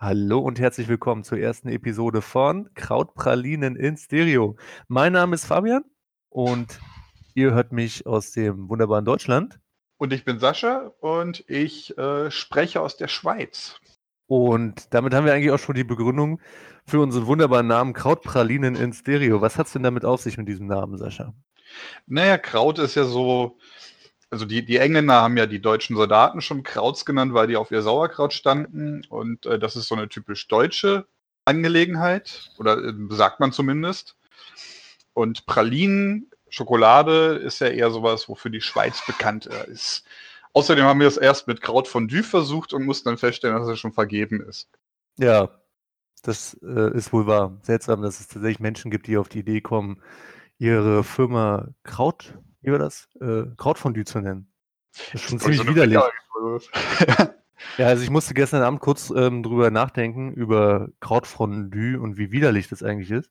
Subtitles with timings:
[0.00, 4.56] Hallo und herzlich willkommen zur ersten Episode von Krautpralinen in Stereo.
[4.86, 5.82] Mein Name ist Fabian
[6.28, 6.78] und
[7.34, 9.58] ihr hört mich aus dem wunderbaren Deutschland.
[9.96, 13.80] Und ich bin Sascha und ich äh, spreche aus der Schweiz.
[14.28, 16.40] Und damit haben wir eigentlich auch schon die Begründung
[16.86, 19.40] für unseren wunderbaren Namen Krautpralinen in Stereo.
[19.40, 21.34] Was hat es denn damit auf sich mit diesem Namen, Sascha?
[22.06, 23.58] Naja, Kraut ist ja so,
[24.30, 27.70] also die, die Engländer haben ja die deutschen Soldaten schon Krauts genannt, weil die auf
[27.70, 29.02] ihr Sauerkraut standen.
[29.08, 31.06] Und äh, das ist so eine typisch deutsche
[31.44, 34.16] Angelegenheit, oder äh, sagt man zumindest.
[35.14, 40.04] Und Pralinen, Schokolade ist ja eher sowas, wofür die Schweiz bekannt ist.
[40.52, 43.92] Außerdem haben wir es erst mit Krautfondue versucht und mussten dann feststellen, dass es schon
[43.92, 44.68] vergeben ist.
[45.18, 45.50] Ja,
[46.22, 47.58] das äh, ist wohl wahr.
[47.62, 50.02] Seltsam, dass es tatsächlich Menschen gibt, die auf die Idee kommen,
[50.58, 53.08] ihre Firma Kraut wie war das?
[53.20, 54.52] Äh, Krautfondue zu nennen.
[55.12, 56.00] Das ist schon ziemlich so widerlich.
[57.78, 62.68] ja, also ich musste gestern Abend kurz ähm, drüber nachdenken, über Krautfondue und wie widerlich
[62.68, 63.30] das eigentlich ist.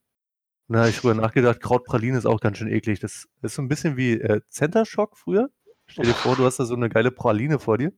[0.68, 3.00] Und da habe ich drüber nachgedacht, Krautpraline ist auch ganz schön eklig.
[3.00, 5.50] Das ist so ein bisschen wie äh, Center Shock früher.
[5.86, 7.94] Stell dir vor, du hast da so eine geile Praline vor dir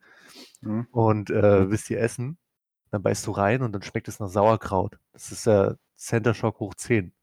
[0.61, 0.87] mhm.
[0.91, 2.37] und äh, willst die essen.
[2.91, 4.99] Dann beißt du rein und dann schmeckt es nach Sauerkraut.
[5.13, 7.13] Das ist ja Center Shock hoch 10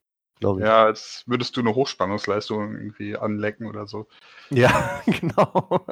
[0.41, 0.67] glaube ich.
[0.67, 4.09] Ja, als würdest du eine Hochspannungsleistung irgendwie anlecken oder so.
[4.51, 5.87] Ja, genau.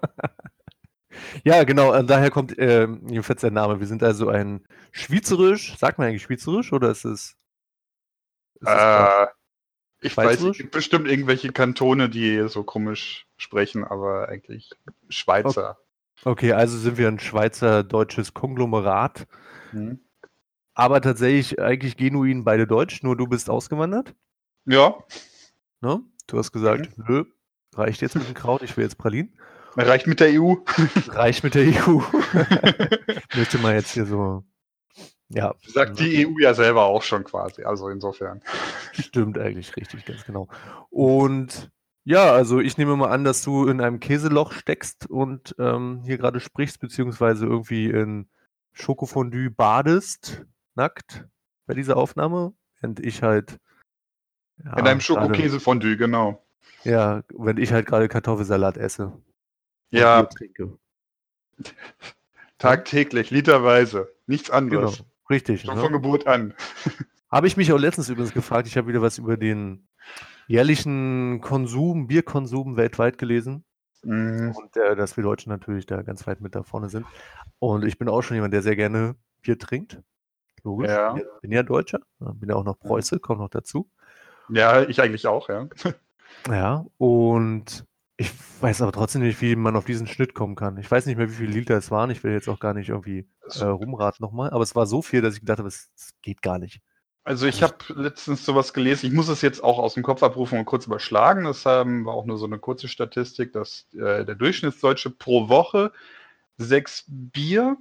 [1.44, 2.02] ja, genau.
[2.02, 3.80] Daher kommt äh, jedenfalls der Name.
[3.80, 5.76] Wir sind also ein Schweizerisch.
[5.76, 7.36] Sagt man eigentlich Schweizerisch oder ist es.
[8.60, 9.26] Ist äh,
[10.00, 14.70] ich weiß, es gibt bestimmt irgendwelche Kantone, die so komisch sprechen, aber eigentlich
[15.08, 15.78] Schweizer.
[16.24, 19.26] Okay, also sind wir ein Schweizer-deutsches Konglomerat.
[19.72, 20.00] Mhm.
[20.74, 24.14] Aber tatsächlich eigentlich genuin beide Deutsch, nur du bist ausgewandert.
[24.66, 24.94] Ja.
[25.80, 26.02] Ne?
[26.26, 27.04] Du hast gesagt, mhm.
[27.08, 27.24] nö,
[27.74, 29.38] reicht jetzt mit dem Kraut, ich will jetzt Pralinen.
[29.76, 30.54] Reicht mit der EU.
[31.08, 32.00] Reicht mit der EU.
[33.34, 34.44] Möchte man jetzt hier so.
[35.28, 35.54] Ja.
[35.66, 38.40] Sagt die EU ja selber auch schon quasi, also insofern.
[38.92, 40.48] Stimmt eigentlich richtig, ganz genau.
[40.90, 41.70] Und
[42.04, 46.18] ja, also ich nehme mal an, dass du in einem Käseloch steckst und ähm, hier
[46.18, 48.28] gerade sprichst, beziehungsweise irgendwie in
[48.72, 51.26] Schokofondue badest, nackt
[51.66, 53.58] bei dieser Aufnahme, während ich halt
[54.62, 56.44] ja, In einem Schokokäsefondue, genau.
[56.84, 59.12] Ja, wenn ich halt gerade Kartoffelsalat esse.
[59.90, 60.28] Ja.
[62.58, 64.12] Tagtäglich, literweise.
[64.26, 64.98] Nichts anderes.
[64.98, 65.62] Genau, richtig.
[65.62, 65.80] Schon ne?
[65.80, 66.54] von Geburt an.
[67.30, 69.88] Habe ich mich auch letztens übrigens gefragt, ich habe wieder was über den
[70.46, 73.64] jährlichen Konsum, Bierkonsum weltweit gelesen.
[74.04, 74.54] Mhm.
[74.54, 77.06] Und äh, dass wir Deutschen natürlich da ganz weit mit da vorne sind.
[77.58, 80.00] Und ich bin auch schon jemand, der sehr gerne Bier trinkt.
[80.62, 80.90] Logisch.
[80.90, 81.16] Ja.
[81.16, 83.90] Ich bin ja Deutscher, bin ja auch noch Preuße, kommt noch dazu.
[84.48, 85.68] Ja, ich eigentlich auch, ja.
[86.48, 90.76] Ja, und ich weiß aber trotzdem nicht, wie man auf diesen Schnitt kommen kann.
[90.76, 92.10] Ich weiß nicht mehr, wie viele Liter es waren.
[92.10, 93.26] Ich will jetzt auch gar nicht irgendwie
[93.58, 94.50] äh, rumraten nochmal.
[94.50, 95.90] Aber es war so viel, dass ich gedacht habe, es,
[96.22, 96.80] geht gar nicht.
[97.24, 99.06] Also ich habe letztens sowas gelesen.
[99.06, 101.44] Ich muss es jetzt auch aus dem Kopf abrufen und kurz überschlagen.
[101.44, 105.90] Das ähm, war auch nur so eine kurze Statistik, dass äh, der Durchschnittsdeutsche pro Woche
[106.58, 107.78] sechs Bier,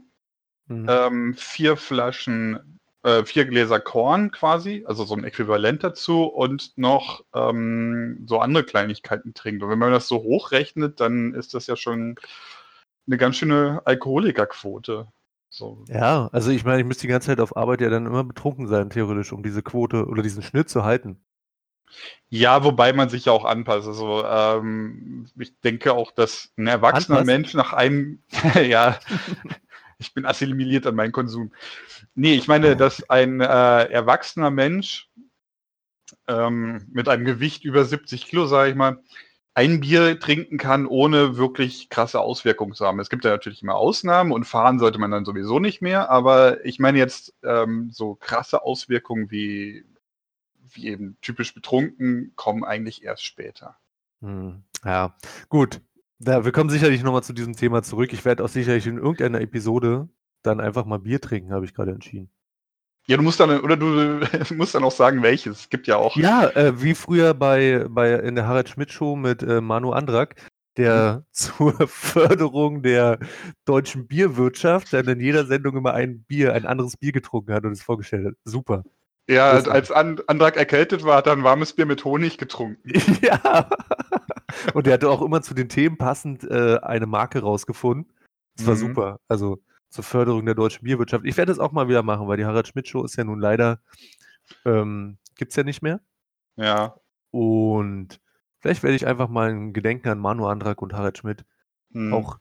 [0.68, 0.88] mhm.
[0.90, 7.24] ähm, vier Flaschen äh, vier Gläser Korn quasi, also so ein Äquivalent dazu und noch
[7.34, 9.62] ähm, so andere Kleinigkeiten trinkt.
[9.62, 12.16] Und wenn man das so hochrechnet, dann ist das ja schon
[13.06, 15.08] eine ganz schöne Alkoholikerquote.
[15.50, 15.84] So.
[15.88, 18.68] Ja, also ich meine, ich müsste die ganze Zeit auf Arbeit ja dann immer betrunken
[18.68, 21.24] sein, theoretisch, um diese Quote oder diesen Schnitt zu halten.
[22.30, 23.88] Ja, wobei man sich ja auch anpasst.
[23.88, 27.26] Also ähm, ich denke auch, dass ein erwachsener Anpassen?
[27.26, 28.24] Mensch nach einem,
[28.64, 28.98] ja,
[30.04, 31.52] ich bin assimiliert an meinen Konsum.
[32.14, 35.10] Nee, ich meine, dass ein äh, erwachsener Mensch
[36.28, 39.00] ähm, mit einem Gewicht über 70 Kilo, sage ich mal,
[39.56, 43.00] ein Bier trinken kann, ohne wirklich krasse Auswirkungen zu haben.
[43.00, 46.66] Es gibt ja natürlich immer Ausnahmen und fahren sollte man dann sowieso nicht mehr, aber
[46.66, 49.86] ich meine jetzt ähm, so krasse Auswirkungen wie,
[50.70, 53.78] wie eben typisch betrunken kommen eigentlich erst später.
[54.22, 55.16] Hm, ja,
[55.50, 55.82] gut.
[56.26, 58.14] Ja, wir kommen sicherlich nochmal zu diesem Thema zurück.
[58.14, 60.08] Ich werde auch sicherlich in irgendeiner Episode
[60.42, 62.30] dann einfach mal Bier trinken, habe ich gerade entschieden.
[63.08, 64.22] Ja, du musst dann, oder du
[64.56, 65.62] musst dann auch sagen, welches.
[65.62, 66.16] Es gibt ja auch.
[66.16, 70.36] Ja, äh, wie früher bei, bei in der Harald Schmidt Show mit äh, Manu Andrak,
[70.78, 71.26] der mhm.
[71.32, 73.20] zur Förderung der
[73.66, 77.74] deutschen Bierwirtschaft dann in jeder Sendung immer ein Bier, ein anderes Bier getrunken hat und
[77.74, 78.34] es vorgestellt hat.
[78.46, 78.84] Super.
[79.28, 82.92] Ja, als Andrak erkältet war, hat er ein warmes Bier mit Honig getrunken.
[83.22, 83.70] ja.
[84.74, 88.12] Und er hatte auch immer zu den Themen passend äh, eine Marke rausgefunden.
[88.58, 88.80] Das war mhm.
[88.80, 89.20] super.
[89.28, 91.26] Also zur Förderung der deutschen Bierwirtschaft.
[91.26, 93.40] Ich werde das auch mal wieder machen, weil die Harald Schmidt Show ist ja nun
[93.40, 93.80] leider,
[94.66, 96.02] ähm, gibt es ja nicht mehr.
[96.58, 96.96] Ja.
[97.32, 98.20] Und
[98.60, 101.46] vielleicht werde ich einfach mal ein Gedenken an Manu Andrak und Harald Schmidt
[101.90, 102.14] mhm.
[102.14, 102.40] auch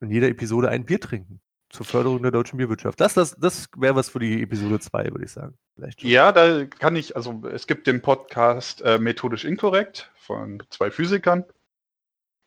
[0.00, 1.40] in jeder Episode ein Bier trinken.
[1.70, 3.00] Zur Förderung der deutschen Bierwirtschaft.
[3.00, 5.56] Das, das, das wäre was für die Episode 2, würde ich sagen.
[5.74, 10.90] Vielleicht ja, da kann ich, also es gibt den Podcast äh, Methodisch Inkorrekt von zwei
[10.90, 11.44] Physikern.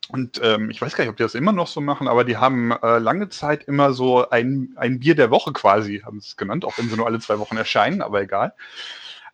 [0.10, 2.38] Und ähm, ich weiß gar nicht, ob die das immer noch so machen, aber die
[2.38, 6.66] haben äh, lange Zeit immer so ein, ein Bier der Woche quasi, haben es genannt,
[6.66, 8.56] auch wenn sie nur alle zwei Wochen erscheinen, aber egal.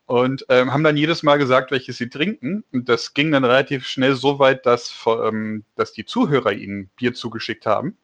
[0.05, 2.63] Und ähm, haben dann jedes Mal gesagt, welches sie trinken.
[2.73, 7.13] Und das ging dann relativ schnell so weit, dass, ähm, dass die Zuhörer ihnen Bier
[7.13, 7.97] zugeschickt haben.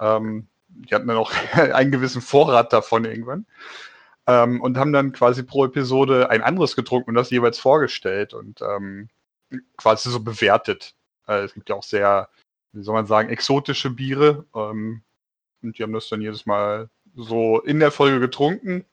[0.00, 3.46] Ähm, die hatten dann auch einen gewissen Vorrat davon irgendwann.
[4.26, 8.60] Ähm, und haben dann quasi pro Episode ein anderes getrunken und das jeweils vorgestellt und
[8.62, 9.08] ähm,
[9.76, 10.94] quasi so bewertet.
[11.26, 12.28] Äh, es gibt ja auch sehr,
[12.72, 14.44] wie soll man sagen, exotische Biere.
[14.54, 15.02] Ähm,
[15.62, 18.84] und die haben das dann jedes Mal so in der Folge getrunken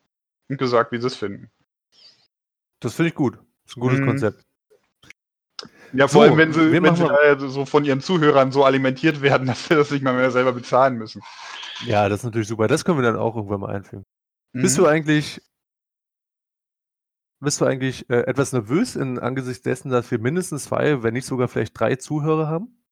[0.48, 1.50] und gesagt, wie sie es finden.
[2.80, 3.34] Das finde ich gut.
[3.36, 4.06] Das ist ein gutes mhm.
[4.06, 4.44] Konzept.
[5.92, 9.46] Ja, vor so, allem, wenn sie, wenn sie so von ihren Zuhörern so alimentiert werden,
[9.46, 11.22] dass sie das nicht mal mehr selber bezahlen müssen.
[11.84, 12.68] Ja, das ist natürlich super.
[12.68, 14.04] Das können wir dann auch irgendwann mal einfügen.
[14.52, 14.62] Mhm.
[14.62, 15.40] Bist du eigentlich,
[17.40, 21.26] bist du eigentlich äh, etwas nervös in angesichts dessen, dass wir mindestens zwei, wenn nicht
[21.26, 22.82] sogar vielleicht drei Zuhörer haben?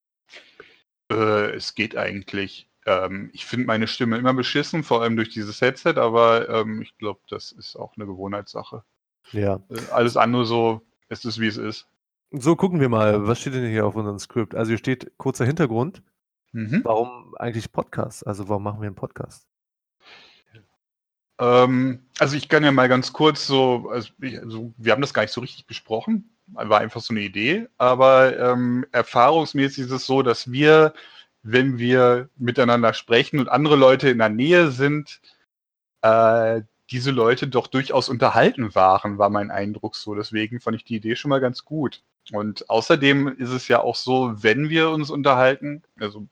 [1.11, 2.69] Äh, es geht eigentlich.
[2.87, 6.97] Ähm, ich finde meine Stimme immer beschissen, vor allem durch dieses Headset, aber ähm, ich
[6.99, 8.85] glaube, das ist auch eine Gewohnheitssache.
[9.33, 9.61] Ja.
[9.69, 11.89] Äh, alles andere so, es ist wie es ist.
[12.33, 14.55] So, gucken wir mal, was steht denn hier auf unserem Skript?
[14.55, 16.03] Also hier steht kurzer Hintergrund.
[16.53, 16.81] Mhm.
[16.85, 18.27] Warum eigentlich Podcast?
[18.27, 19.47] Also warum machen wir einen Podcast?
[21.39, 25.15] Ähm, also ich kann ja mal ganz kurz so, also, ich, also, wir haben das
[25.15, 30.07] gar nicht so richtig besprochen, war einfach so eine Idee, aber ähm, erfahrungsmäßig ist es
[30.07, 30.95] so, dass wir,
[31.43, 35.21] wenn wir miteinander sprechen und andere Leute in der Nähe sind,
[36.03, 40.15] äh, diese Leute doch durchaus unterhalten waren, war mein Eindruck so.
[40.15, 42.03] Deswegen fand ich die Idee schon mal ganz gut.
[42.33, 46.27] Und außerdem ist es ja auch so, wenn wir uns unterhalten, also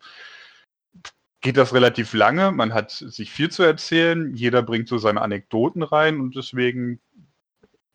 [1.40, 5.82] geht das relativ lange, man hat sich viel zu erzählen, jeder bringt so seine Anekdoten
[5.82, 7.00] rein und deswegen,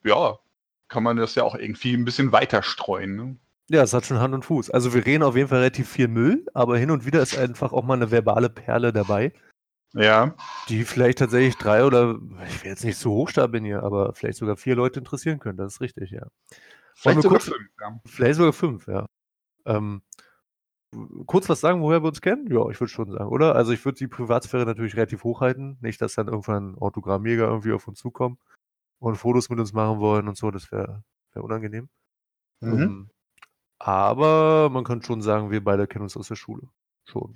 [0.04, 0.38] ja,
[0.88, 3.16] kann man das ja auch irgendwie ein bisschen weiter streuen.
[3.16, 3.36] Ne?
[3.70, 4.72] Ja, es hat schon Hand und Fuß.
[4.72, 7.74] Also wir reden auf jeden Fall relativ viel Müll, aber hin und wieder ist einfach
[7.74, 9.34] auch mal eine verbale Perle dabei.
[9.94, 10.36] Ja.
[10.68, 14.58] Die vielleicht tatsächlich drei oder, ich will jetzt nicht so hoch hier, aber vielleicht sogar
[14.58, 15.58] vier Leute interessieren können.
[15.58, 16.28] Das ist richtig, ja.
[17.00, 18.02] Vielleicht sogar kurz, fünf, ja.
[18.06, 19.06] Vielleicht sogar fünf, ja.
[19.66, 20.02] Ähm,
[21.26, 22.48] kurz was sagen, woher wir uns kennen?
[22.52, 23.56] Ja, ich würde schon sagen, oder?
[23.56, 25.78] Also ich würde die Privatsphäre natürlich relativ hoch halten.
[25.82, 28.38] Nicht, dass dann irgendwann Autogrammjäger irgendwie auf uns zukommen
[29.00, 30.52] und Fotos mit uns machen wollen und so.
[30.52, 31.04] Das wäre
[31.34, 31.90] wär unangenehm.
[32.60, 32.74] Mhm.
[32.74, 33.10] Um, ähm,
[33.80, 36.68] aber man kann schon sagen, wir beide kennen uns aus der Schule.
[37.06, 37.34] Schon.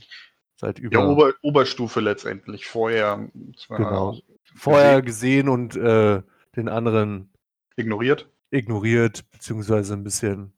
[0.56, 1.00] Seit über.
[1.00, 2.66] Ja, Ober, Oberstufe letztendlich.
[2.66, 3.30] Vorher.
[3.70, 4.18] Genau.
[4.56, 6.22] Vorher gesehen und äh,
[6.58, 7.32] den anderen
[7.78, 8.30] ignoriert.
[8.54, 10.54] Ignoriert, beziehungsweise ein bisschen,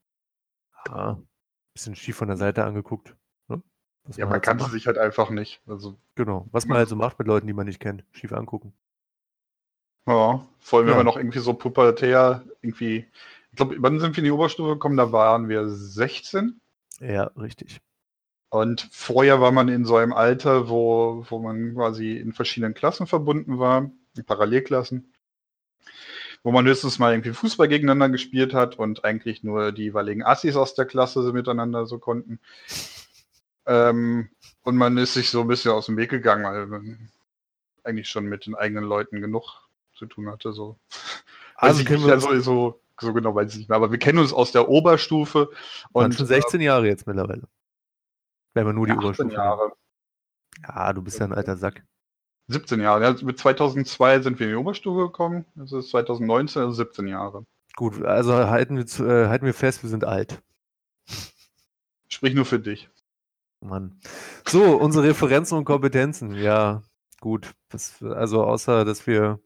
[0.88, 1.28] ja, ein
[1.74, 3.16] bisschen schief von der Seite angeguckt.
[3.48, 3.62] Ne?
[4.16, 5.62] Ja, man, halt kannte so sich halt einfach nicht.
[5.66, 6.48] Also, genau.
[6.52, 8.04] Was man halt so macht mit Leuten, die man nicht kennt.
[8.12, 8.74] Schief angucken.
[10.08, 10.94] Ja, vor allem, ja.
[10.94, 13.08] wenn wir noch irgendwie so pubertär irgendwie.
[13.52, 14.98] Ich glaube, wann sind wir in die Oberstufe gekommen?
[14.98, 16.60] Da waren wir 16.
[17.00, 17.82] Ja, richtig.
[18.50, 23.08] Und vorher war man in so einem Alter, wo, wo man quasi in verschiedenen Klassen
[23.08, 25.12] verbunden war, in Parallelklassen,
[26.46, 30.56] wo man höchstens mal irgendwie Fußball gegeneinander gespielt hat und eigentlich nur die jeweiligen Assis
[30.56, 32.40] aus der Klasse miteinander so konnten.
[33.66, 34.30] Ähm,
[34.62, 37.10] und man ist sich so ein bisschen aus dem Weg gegangen, weil man
[37.84, 40.54] eigentlich schon mit den eigenen Leuten genug zu tun hatte.
[40.54, 40.78] So.
[41.56, 44.52] Also kennen wir ja so, genau weiß ich nicht mehr, aber wir kennen uns aus
[44.52, 45.50] der Oberstufe.
[45.94, 47.48] Und schon 16 Jahre jetzt mittlerweile.
[48.54, 49.74] Wenn man nur die Oberstufe Jahre.
[50.62, 51.84] Ja, du bist ja ein alter Sack.
[52.48, 53.04] 17 Jahre.
[53.04, 55.46] Ja, mit 2002 sind wir in die Oberstufe gekommen.
[55.56, 57.46] Das ist 2019, also 17 Jahre.
[57.76, 60.42] Gut, also halten wir, äh, halten wir fest, wir sind alt.
[62.08, 62.90] Sprich nur für dich.
[63.60, 64.00] Mann.
[64.48, 66.36] So, unsere Referenzen und Kompetenzen.
[66.36, 66.84] Ja,
[67.20, 67.52] gut.
[67.70, 69.40] Das, also außer, dass wir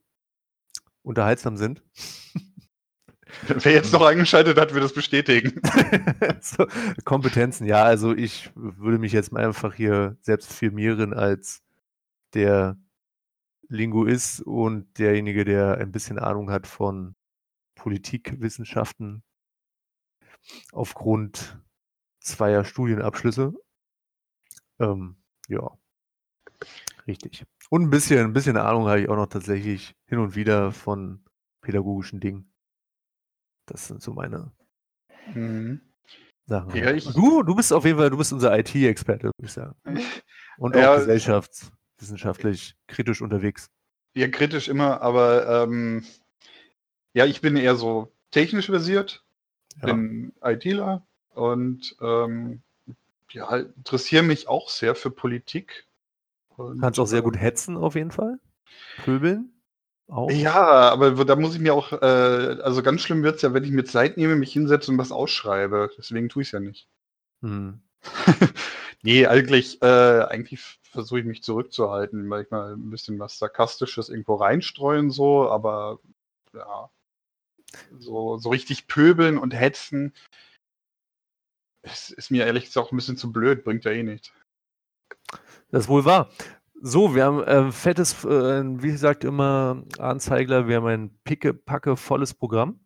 [1.02, 1.82] unterhaltsam sind.
[3.46, 5.60] Wer jetzt noch eingeschaltet hat, wird das bestätigen.
[6.40, 6.66] so,
[7.04, 11.62] Kompetenzen, ja, also ich würde mich jetzt mal einfach hier selbst firmieren als
[12.34, 12.76] der
[13.70, 17.14] Linguist und derjenige, der ein bisschen Ahnung hat von
[17.76, 19.22] Politikwissenschaften
[20.72, 21.58] aufgrund
[22.20, 23.54] zweier Studienabschlüsse.
[24.80, 25.16] Ähm,
[25.48, 25.78] ja,
[27.06, 27.46] richtig.
[27.70, 31.24] Und ein bisschen, ein bisschen Ahnung habe ich auch noch tatsächlich hin und wieder von
[31.60, 32.52] pädagogischen Dingen.
[33.66, 34.52] Das sind so meine
[35.32, 35.80] mhm.
[36.46, 36.74] Sachen.
[36.74, 39.76] Ja, du, du bist auf jeden Fall, du bist unser IT-Experte, würde ich sagen.
[40.58, 40.98] Und auch ja,
[42.00, 43.70] gesellschaftswissenschaftlich kritisch unterwegs.
[44.14, 46.04] Ja, kritisch immer, aber ähm,
[47.12, 49.22] ja, ich bin eher so technisch versiert,
[49.80, 49.86] ja.
[49.86, 51.02] bin ITler
[51.34, 52.62] und ähm,
[53.30, 55.86] ja, interessiere mich auch sehr für Politik
[56.56, 58.38] Und, Kannst auch sehr gut ähm hetzen auf jeden Fall.
[59.04, 59.52] Pöbeln.
[60.08, 60.28] Auch.
[60.32, 63.62] Ja, aber da muss ich mir auch, äh, also ganz schlimm wird es ja, wenn
[63.62, 65.90] ich mir Zeit nehme, mich hinsetze und was ausschreibe.
[65.96, 66.88] Deswegen tue ich es ja nicht.
[67.42, 67.80] Hm.
[69.02, 75.10] nee, eigentlich, äh, eigentlich versuche ich mich zurückzuhalten, manchmal ein bisschen was Sarkastisches irgendwo reinstreuen,
[75.10, 76.00] so, aber
[76.52, 76.90] ja,
[77.98, 80.12] so, so richtig pöbeln und hetzen,
[81.82, 84.32] ist, ist mir ehrlich gesagt auch ein bisschen zu blöd, bringt ja eh nichts.
[85.70, 86.30] Das ist wohl wahr.
[86.82, 92.34] So, wir haben äh, fettes, äh, wie gesagt immer, Anzeigler, wir haben ein picke-packe volles
[92.34, 92.80] Programm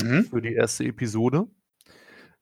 [0.00, 0.24] mhm.
[0.24, 1.46] für die erste Episode,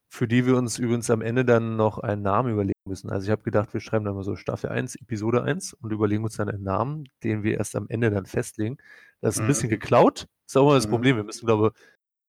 [0.09, 3.11] für die wir uns übrigens am Ende dann noch einen Namen überlegen müssen.
[3.11, 6.23] Also ich habe gedacht, wir schreiben dann mal so Staffel 1, Episode 1 und überlegen
[6.23, 8.77] uns dann einen Namen, den wir erst am Ende dann festlegen.
[9.21, 9.49] Das ist ein mhm.
[9.49, 10.91] bisschen geklaut, ist auch immer das mhm.
[10.91, 11.15] Problem.
[11.15, 11.81] Wir müssen, glaube ich,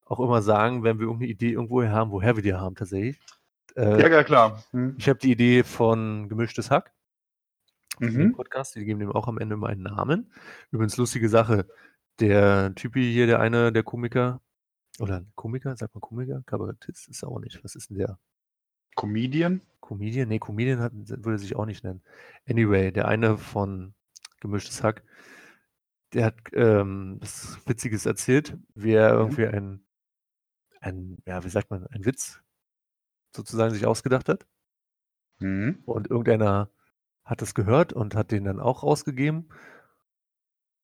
[0.04, 3.18] auch immer sagen, wenn wir irgendeine Idee irgendwo haben, woher wir die haben tatsächlich.
[3.76, 4.62] Äh, ja, ja, klar.
[4.72, 4.96] Mhm.
[4.98, 6.92] Ich habe die Idee von Gemischtes Hack.
[7.98, 8.32] Mhm.
[8.32, 10.32] Podcast, die geben dem auch am Ende mal einen Namen.
[10.70, 11.66] Übrigens lustige Sache.
[12.18, 14.40] Der Typi hier, der eine, der Komiker,
[15.00, 16.42] oder Komiker, sagt man Komiker?
[16.44, 17.62] Kabarettist ist er auch nicht.
[17.64, 18.18] Was ist denn der?
[18.94, 19.62] Comedian?
[19.80, 20.28] Comedian?
[20.28, 22.02] Nee, Comedian hat, würde sich auch nicht nennen.
[22.48, 23.94] Anyway, der eine von
[24.40, 25.02] Gemischtes Hack,
[26.12, 29.18] der hat ähm, was Witziges erzählt, wie er mhm.
[29.18, 29.84] irgendwie ein,
[30.80, 32.40] ein, ja, wie sagt man, ein Witz
[33.34, 34.46] sozusagen sich ausgedacht hat.
[35.38, 35.82] Mhm.
[35.86, 36.70] Und irgendeiner
[37.24, 39.48] hat das gehört und hat den dann auch rausgegeben.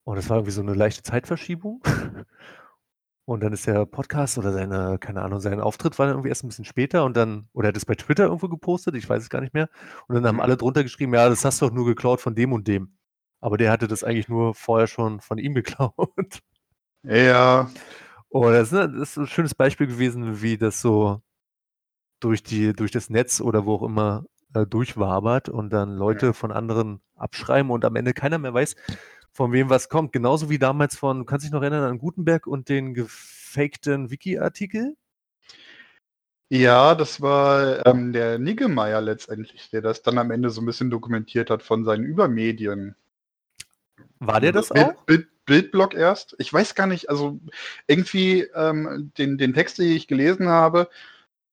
[0.04, 1.82] Und das war irgendwie so eine leichte Zeitverschiebung.
[3.26, 6.44] Und dann ist der Podcast oder seine, keine Ahnung, sein Auftritt war dann irgendwie erst
[6.44, 9.20] ein bisschen später und dann, oder er hat es bei Twitter irgendwo gepostet, ich weiß
[9.20, 9.68] es gar nicht mehr.
[10.06, 10.42] Und dann haben mhm.
[10.42, 12.96] alle drunter geschrieben, ja, das hast du doch nur geklaut von dem und dem.
[13.40, 16.40] Aber der hatte das eigentlich nur vorher schon von ihm geklaut.
[17.02, 17.68] Ja.
[18.28, 21.20] Und das, das ist ein schönes Beispiel gewesen, wie das so
[22.20, 26.52] durch die, durch das Netz oder wo auch immer äh, durchwabert und dann Leute von
[26.52, 28.76] anderen abschreiben und am Ende keiner mehr weiß,
[29.36, 30.12] von wem was kommt.
[30.12, 34.96] Genauso wie damals von, du kannst dich noch erinnern an Gutenberg und den gefakten Wiki-Artikel?
[36.48, 40.90] Ja, das war ähm, der Niggemeier letztendlich, der das dann am Ende so ein bisschen
[40.90, 42.96] dokumentiert hat von seinen Übermedien.
[44.20, 44.94] War der das auch?
[45.04, 46.34] Bild, Bildblock erst.
[46.38, 47.38] Ich weiß gar nicht, also
[47.86, 50.88] irgendwie ähm, den, den Text, den ich gelesen habe,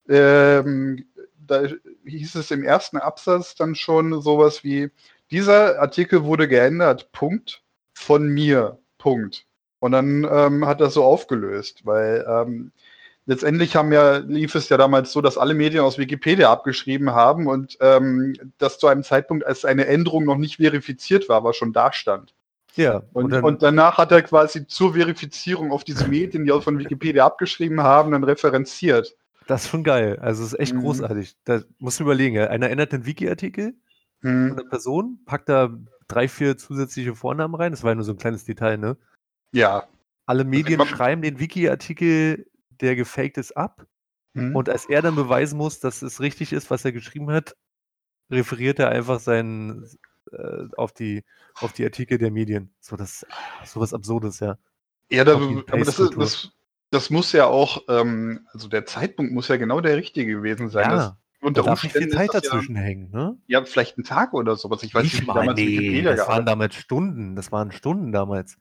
[0.08, 1.06] ähm,
[1.38, 1.64] da
[2.06, 4.90] hieß es im ersten Absatz dann schon sowas wie,
[5.32, 7.63] dieser Artikel wurde geändert, Punkt,
[7.94, 9.46] von mir, Punkt.
[9.80, 12.72] Und dann ähm, hat das so aufgelöst, weil ähm,
[13.26, 17.48] letztendlich haben ja, lief es ja damals so, dass alle Medien aus Wikipedia abgeschrieben haben
[17.48, 21.74] und ähm, das zu einem Zeitpunkt, als eine Änderung noch nicht verifiziert war, aber schon
[21.74, 22.34] da stand.
[22.76, 23.04] Ja.
[23.14, 26.64] Und, und, dann, und, danach hat er quasi zur Verifizierung auf diese Medien, die auch
[26.64, 29.16] von Wikipedia abgeschrieben haben, dann referenziert.
[29.48, 30.18] Das ist schon geil.
[30.22, 30.82] Also, es ist echt mhm.
[30.82, 31.36] großartig.
[31.44, 32.48] Da musst du überlegen, ja.
[32.48, 33.76] einer ändert den Wiki-Artikel
[34.22, 34.48] mhm.
[34.50, 35.70] von der Person, packt da
[36.14, 37.72] drei, vier zusätzliche Vornamen rein.
[37.72, 38.98] Das war ja nur so ein kleines Detail, ne?
[39.52, 39.88] Ja.
[40.26, 43.86] Alle Medien also, schreiben den Wiki-Artikel, der gefaked ist, ab.
[44.34, 44.56] Mhm.
[44.56, 47.56] Und als er dann beweisen muss, dass es richtig ist, was er geschrieben hat,
[48.32, 49.88] referiert er einfach seinen
[50.32, 51.24] äh, auf die
[51.56, 52.74] auf die Artikel der Medien.
[52.80, 53.26] So das
[53.66, 54.58] sowas Absurdes, ja.
[55.10, 56.52] Ja, da, aber das ist, das,
[56.90, 60.90] das muss ja auch, ähm, also der Zeitpunkt muss ja genau der richtige gewesen sein.
[60.90, 61.18] Ja.
[61.44, 63.38] Unter da darf nicht viel Zeit dazwischen ja, hängen, ne?
[63.48, 64.84] Ja, vielleicht ein Tag oder sowas.
[64.84, 67.36] Ich weiß nicht, wie damals nee, Das waren damals Stunden.
[67.36, 68.58] Das waren Stunden damals.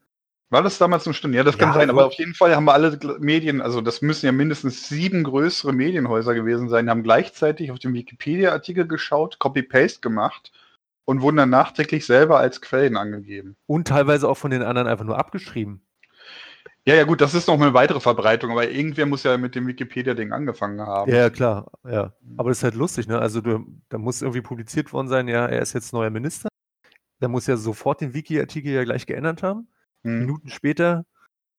[0.53, 1.39] War das damals eine Stunde?
[1.39, 4.03] Ja, das kann ja, sein, aber auf jeden Fall haben wir alle Medien, also das
[4.03, 10.01] müssen ja mindestens sieben größere Medienhäuser gewesen sein, haben gleichzeitig auf den Wikipedia-Artikel geschaut, Copy-Paste
[10.01, 10.53] gemacht
[11.07, 13.57] und wurden dann nachträglich selber als Quellen angegeben.
[13.67, 15.81] Und teilweise auch von den anderen einfach nur abgeschrieben.
[16.85, 19.69] Ja, ja, gut, das ist noch eine weitere Verbreitung, aber irgendwer muss ja mit dem
[19.69, 21.13] Wikipedia-Ding angefangen haben.
[21.13, 22.13] Ja, klar, ja.
[22.37, 23.21] Aber das ist halt lustig, ne?
[23.21, 26.49] Also, du, da muss irgendwie publiziert worden sein, ja, er ist jetzt neuer Minister.
[27.21, 29.69] Da muss ja sofort den Wiki-Artikel ja gleich geändert haben.
[30.03, 30.21] Hm.
[30.21, 31.07] Minuten später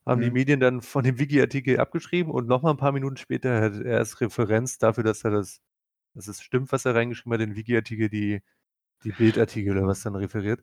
[0.05, 0.27] haben hm.
[0.27, 3.99] die Medien dann von dem Wiki-Artikel abgeschrieben und nochmal ein paar Minuten später hat er
[3.99, 5.61] als Referenz dafür, dass er das,
[6.15, 8.41] dass es stimmt, was er reingeschrieben hat, den Wiki-Artikel, die,
[9.05, 10.61] die Bildartikel oder was dann referiert.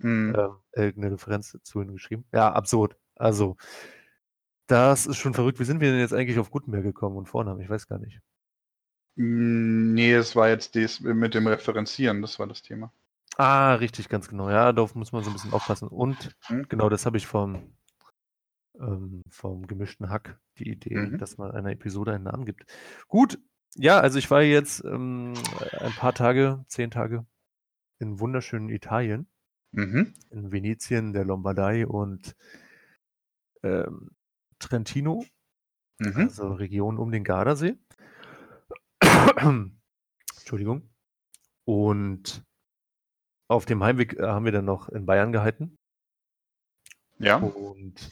[0.00, 0.34] Hm.
[0.72, 2.24] Äh, eine Referenz zu ihm geschrieben.
[2.32, 2.96] Ja, absurd.
[3.20, 3.56] Also,
[4.66, 5.60] das ist schon verrückt.
[5.60, 7.60] Wie sind wir denn jetzt eigentlich auf Gutenberg gekommen und Vornamen?
[7.60, 8.20] Ich weiß gar nicht.
[9.16, 12.92] Hm, nee, es war jetzt das mit dem Referenzieren, das war das Thema.
[13.36, 14.48] Ah, richtig, ganz genau.
[14.48, 15.88] Ja, darauf muss man so ein bisschen aufpassen.
[15.88, 16.66] Und mhm.
[16.68, 17.72] genau, das habe ich vom,
[18.78, 21.18] ähm, vom gemischten Hack, die Idee, mhm.
[21.18, 22.64] dass man einer Episode einen Namen gibt.
[23.08, 23.38] Gut,
[23.74, 25.34] ja, also ich war jetzt ähm,
[25.78, 27.26] ein paar Tage, zehn Tage
[27.98, 29.26] in wunderschönen Italien,
[29.72, 30.14] mhm.
[30.30, 32.34] in Venetien, der Lombardei und
[33.62, 34.10] ähm,
[34.58, 35.24] Trentino,
[35.98, 36.16] mhm.
[36.16, 37.76] also Region um den Gardasee.
[40.38, 40.88] Entschuldigung.
[41.64, 42.42] Und
[43.48, 45.76] auf dem Heimweg äh, haben wir dann noch in Bayern gehalten.
[47.18, 47.36] Ja.
[47.36, 48.10] Und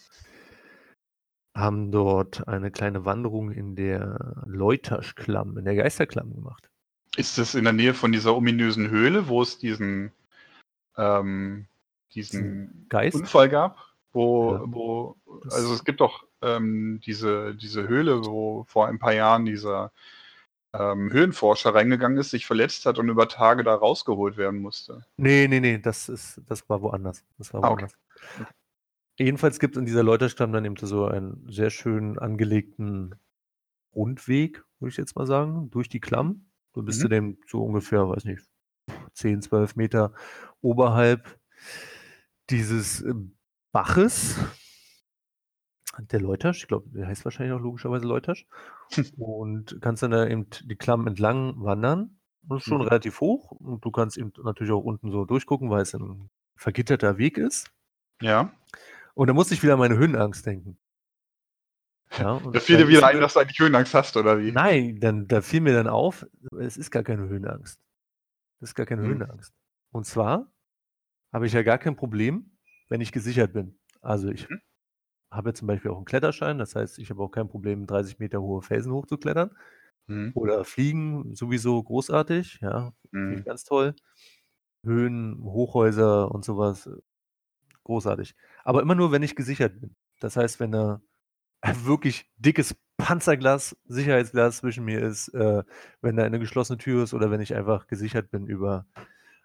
[1.56, 6.70] haben dort eine kleine Wanderung in der Leuterschklamm, in der Geisterklamm gemacht.
[7.16, 10.12] Ist das in der Nähe von dieser ominösen Höhle, wo es diesen,
[10.96, 11.66] ähm,
[12.14, 13.16] diesen Geist?
[13.16, 13.76] Unfall gab?
[14.12, 14.62] Wo, Ja.
[14.66, 15.16] wo,
[15.50, 19.92] also es gibt doch ähm, diese, diese Höhle, wo vor ein paar Jahren dieser
[20.72, 25.04] ähm, Höhenforscher reingegangen ist, sich verletzt hat und über Tage da rausgeholt werden musste.
[25.16, 27.24] Nee, nee, nee, das ist, das war woanders.
[27.38, 27.86] Das war Ah, okay.
[27.86, 27.98] woanders.
[29.18, 33.16] Jedenfalls gibt es in dieser Leuterstamm dann eben so einen sehr schön angelegten
[33.94, 36.46] Rundweg, würde ich jetzt mal sagen, durch die Klamm.
[36.72, 37.02] Du bist Mhm.
[37.02, 38.44] du dem so ungefähr, weiß nicht,
[39.14, 40.12] 10, 12 Meter
[40.60, 41.38] oberhalb
[42.50, 43.14] dieses äh,
[43.72, 44.36] Baches.
[46.00, 48.46] Der Leutersch, ich glaube, der heißt wahrscheinlich auch logischerweise Leutersch.
[49.18, 52.18] und kannst dann da eben die Klamm entlang wandern.
[52.48, 52.84] Und ist schon Mhm.
[52.88, 53.50] relativ hoch.
[53.52, 57.70] Und du kannst eben natürlich auch unten so durchgucken, weil es ein vergitterter Weg ist.
[58.22, 58.52] Ja.
[59.14, 60.78] Und da musste ich wieder an meine Höhenangst denken.
[62.18, 64.50] Ja, Da fiel dir wieder ein, dass du eigentlich Höhenangst hast, oder wie?
[64.50, 66.26] Nein, dann, da fiel mir dann auf,
[66.58, 67.78] es ist gar keine Höhenangst.
[68.60, 69.08] Das ist gar keine Hm.
[69.10, 69.52] Höhenangst.
[69.92, 70.50] Und zwar
[71.32, 72.56] habe ich ja gar kein Problem,
[72.88, 73.78] wenn ich gesichert bin.
[74.00, 74.60] Also ich Mhm.
[75.30, 78.40] Habe zum Beispiel auch einen Kletterschein, das heißt, ich habe auch kein Problem, 30 Meter
[78.42, 79.50] hohe Felsen hochzuklettern.
[80.08, 80.34] Mhm.
[80.34, 82.92] Oder fliegen, sowieso großartig, ja,
[83.26, 83.44] finde ich Mhm.
[83.44, 83.94] ganz toll.
[84.84, 86.88] Höhen, Hochhäuser und sowas,
[87.84, 88.34] großartig.
[88.64, 89.96] Aber immer nur, wenn ich gesichert bin.
[90.20, 91.00] Das heißt, wenn da
[91.62, 95.64] ein wirklich dickes Panzerglas, Sicherheitsglas zwischen mir ist, äh,
[96.02, 98.86] wenn da eine geschlossene Tür ist oder wenn ich einfach gesichert bin über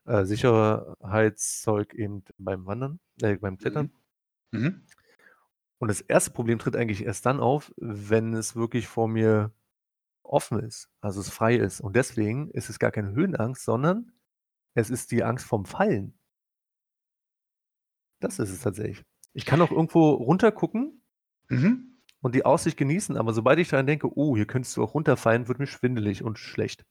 [0.05, 3.91] äh, Sicherheitszeug eben beim Wandern, äh, beim Klettern.
[4.53, 4.83] Mhm.
[5.83, 9.51] Und das erste Problem tritt eigentlich erst dann auf, wenn es wirklich vor mir
[10.23, 11.81] offen ist, also es frei ist.
[11.81, 14.13] Und deswegen ist es gar keine Höhenangst, sondern
[14.75, 16.17] es ist die Angst vom Fallen.
[18.21, 19.03] Das ist es tatsächlich.
[19.33, 21.01] Ich kann auch irgendwo runtergucken
[21.49, 21.97] Mhm.
[22.21, 25.49] und die Aussicht genießen, aber sobald ich daran denke, oh, hier könntest du auch runterfallen,
[25.49, 26.85] wird mir schwindelig und schlecht.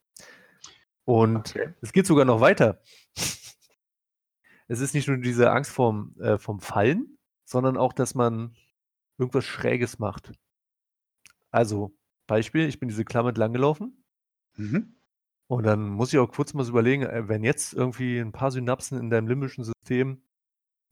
[1.07, 1.73] Und Okay.
[1.81, 2.83] es geht sogar noch weiter.
[4.69, 8.55] Es ist nicht nur diese Angst vorm, äh, vom Fallen, sondern auch, dass man
[9.23, 10.33] irgendwas Schräges macht.
[11.51, 14.05] Also, Beispiel, ich bin diese Klamm entlang gelaufen
[14.57, 14.95] Mhm.
[15.47, 18.51] und dann muss ich auch kurz mal so überlegen, äh, wenn jetzt irgendwie ein paar
[18.51, 20.23] Synapsen in deinem limbischen System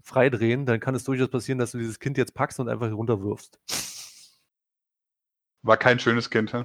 [0.02, 3.60] freidrehen, dann kann es durchaus passieren, dass du dieses Kind jetzt packst und einfach runterwirfst.
[5.62, 6.64] War kein schönes Kind, hä?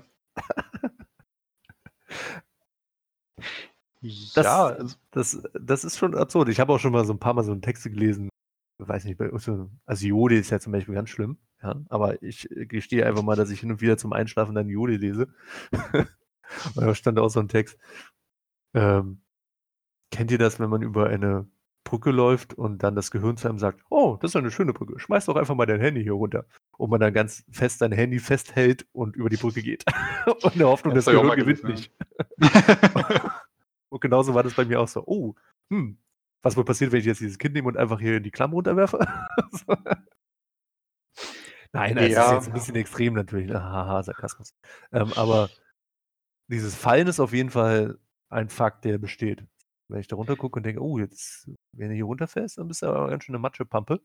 [4.01, 6.49] Das, ja, also, das, das ist schon absurd.
[6.49, 8.29] Ich habe auch schon mal so ein paar Mal so Texte gelesen.
[8.79, 11.75] Ich weiß nicht, bei also Jode ist ja zum Beispiel ganz schlimm, ja.
[11.89, 14.97] Aber ich äh, gestehe einfach mal, dass ich hin und wieder zum Einschlafen dann Jode
[14.97, 15.27] lese.
[15.93, 16.07] und
[16.75, 17.77] da stand auch so ein Text.
[18.73, 19.21] Ähm,
[20.11, 21.47] kennt ihr das, wenn man über eine
[21.83, 24.99] Brücke läuft und dann das Gehirn zu einem sagt, oh, das ist eine schöne Brücke,
[24.99, 26.45] schmeiß doch einfach mal dein Handy hier runter.
[26.77, 29.85] Und man dann ganz fest sein Handy festhält und über die Brücke geht.
[30.43, 31.91] und in der Hoffnung, Das das Gehirn gewinnt gelesen, nicht.
[33.89, 35.03] Und genauso war das bei mir auch so.
[35.05, 35.35] Oh,
[35.69, 35.97] hm,
[36.41, 38.51] was wohl passiert, wenn ich jetzt dieses Kind nehme und einfach hier in die Klamm
[38.51, 38.99] runterwerfe?
[41.75, 42.25] Nein, das Ja.
[42.27, 43.47] ist jetzt ein bisschen extrem natürlich.
[43.47, 43.61] ne?
[43.61, 44.53] Haha, Sarkasmus.
[44.91, 45.49] Ähm, aber
[46.47, 47.97] dieses Fallen ist auf jeden Fall
[48.29, 49.43] ein Fakt, der besteht.
[49.87, 52.81] Wenn ich da runter gucke und denke, oh, jetzt, wenn du hier runterfällst, dann bist
[52.81, 54.01] du aber ganz schön eine Matschepampe.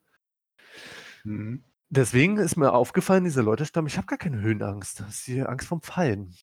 [1.25, 1.65] Mhm.
[1.89, 5.01] Deswegen ist mir aufgefallen, diese Leute stammen, ich habe gar keine Höhenangst.
[5.01, 6.35] Das ist die Angst vom Fallen.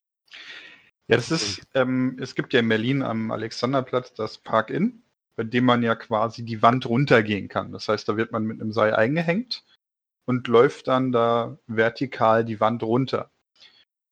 [1.06, 5.02] Ja, das ist, ähm, es gibt ja in Berlin am Alexanderplatz das Park-In,
[5.36, 7.72] bei dem man ja quasi die Wand runtergehen kann.
[7.72, 9.64] Das heißt, da wird man mit einem Seil eingehängt
[10.28, 13.30] und läuft dann da vertikal die Wand runter.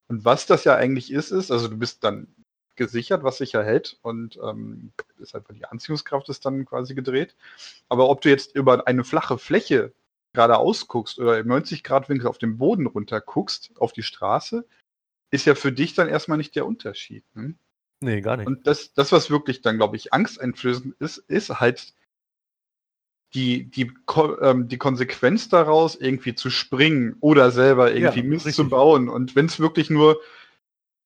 [0.07, 2.33] Und was das ja eigentlich ist, ist, also du bist dann
[2.75, 7.35] gesichert, was sich ja hält und ähm, ist einfach die Anziehungskraft ist dann quasi gedreht.
[7.87, 9.93] Aber ob du jetzt über eine flache Fläche
[10.33, 14.65] geradeaus guckst oder im 90 Grad Winkel auf den Boden runter guckst, auf die Straße,
[15.29, 17.23] ist ja für dich dann erstmal nicht der Unterschied.
[17.35, 17.53] Ne?
[18.01, 18.47] Nee, gar nicht.
[18.47, 21.93] Und das, das, was wirklich dann, glaube ich, angsteinflößend ist, ist halt
[23.37, 23.93] die, die,
[24.41, 28.55] ähm, die Konsequenz daraus, irgendwie zu springen oder selber irgendwie Ja, Mist richtig.
[28.55, 29.09] zu bauen.
[29.09, 30.19] Und wenn es wirklich nur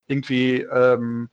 [0.07, 1.29] irgendwie ähm,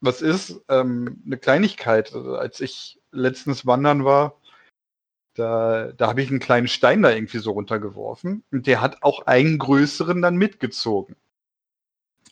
[0.00, 2.14] was ist, ähm, eine Kleinigkeit.
[2.14, 4.40] Also, als ich letztens wandern war,
[5.34, 9.26] da, da habe ich einen kleinen Stein da irgendwie so runtergeworfen und der hat auch
[9.26, 11.16] einen größeren dann mitgezogen.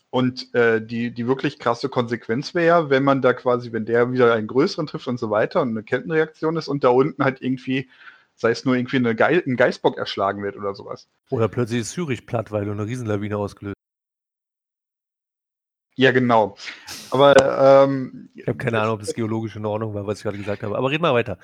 [0.09, 4.33] Und äh, die, die wirklich krasse Konsequenz wäre wenn man da quasi, wenn der wieder
[4.33, 7.89] einen größeren trifft und so weiter und eine Kettenreaktion ist und da unten halt irgendwie,
[8.35, 11.07] sei es nur irgendwie eine Ge ein Geißbock erschlagen wird oder sowas.
[11.29, 13.76] Oder plötzlich ist Zürich platt, weil du eine Riesenlawine ausgelöst
[15.99, 16.55] Ja, genau.
[17.09, 20.37] Aber ähm, ich habe keine Ahnung, ob das geologisch in Ordnung war, was ich gerade
[20.37, 20.77] gesagt habe.
[20.77, 21.39] Aber red mal weiter.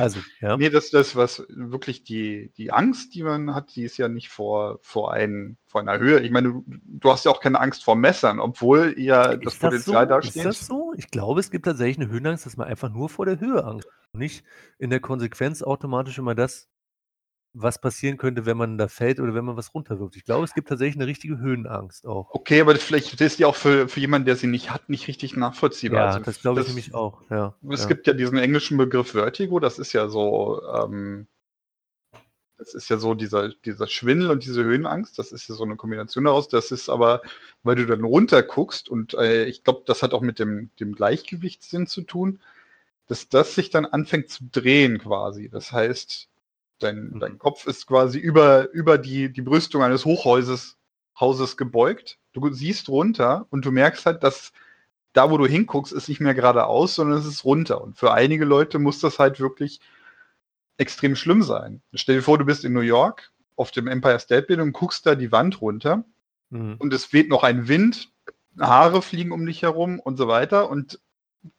[0.00, 0.56] Also, ja.
[0.56, 4.30] nee, das, das, was wirklich die, die Angst, die man hat, die ist ja nicht
[4.30, 6.20] vor, vor, ein, vor einer Höhe.
[6.20, 9.60] Ich meine, du, du hast ja auch keine Angst vor Messern, obwohl ja das ist
[9.60, 10.28] Potenzial das so?
[10.28, 10.36] dasteht.
[10.36, 10.94] Ist das so?
[10.96, 13.86] Ich glaube, es gibt tatsächlich eine Höhenangst, dass man einfach nur vor der Höhe Angst
[13.86, 14.18] hat.
[14.18, 14.42] Nicht
[14.78, 16.70] in der Konsequenz automatisch immer das
[17.60, 20.16] was passieren könnte, wenn man da fällt oder wenn man was runterwirft.
[20.16, 22.30] Ich glaube, es gibt tatsächlich eine richtige Höhenangst auch.
[22.32, 25.36] Okay, aber vielleicht ist die auch für, für jemanden, der sie nicht hat, nicht richtig
[25.36, 26.00] nachvollziehbar.
[26.00, 27.22] Ja, also, das glaube ich das, nämlich auch.
[27.30, 27.88] Ja, es ja.
[27.88, 31.26] gibt ja diesen englischen Begriff Vertigo, das ist ja so, ähm,
[32.58, 35.76] das ist ja so dieser, dieser Schwindel und diese Höhenangst, das ist ja so eine
[35.76, 36.48] Kombination daraus.
[36.48, 37.22] Das ist aber,
[37.62, 40.94] weil du dann runter guckst und äh, ich glaube, das hat auch mit dem, dem
[40.94, 42.40] Gleichgewichtssinn zu tun,
[43.06, 45.48] dass das sich dann anfängt zu drehen quasi.
[45.48, 46.28] Das heißt,
[46.78, 47.20] Dein, mhm.
[47.20, 50.76] dein Kopf ist quasi über, über die, die Brüstung eines Hochhauses
[51.18, 52.18] Hauses gebeugt.
[52.32, 54.52] Du siehst runter und du merkst halt, dass
[55.12, 57.80] da, wo du hinguckst, ist nicht mehr geradeaus, sondern es ist runter.
[57.80, 59.80] Und für einige Leute muss das halt wirklich
[60.76, 61.82] extrem schlimm sein.
[61.94, 65.04] Stell dir vor, du bist in New York auf dem Empire State Building und guckst
[65.06, 66.04] da die Wand runter
[66.50, 66.76] mhm.
[66.78, 68.12] und es weht noch ein Wind,
[68.58, 71.00] Haare fliegen um dich herum und so weiter und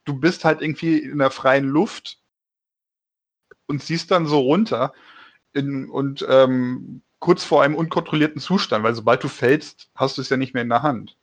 [0.06, 2.19] du bist halt irgendwie in der freien Luft
[3.70, 4.94] und ziehst dann so runter
[5.54, 10.30] in, und ähm, kurz vor einem unkontrollierten Zustand, weil sobald du fällst, hast du es
[10.30, 11.18] ja nicht mehr in der Hand.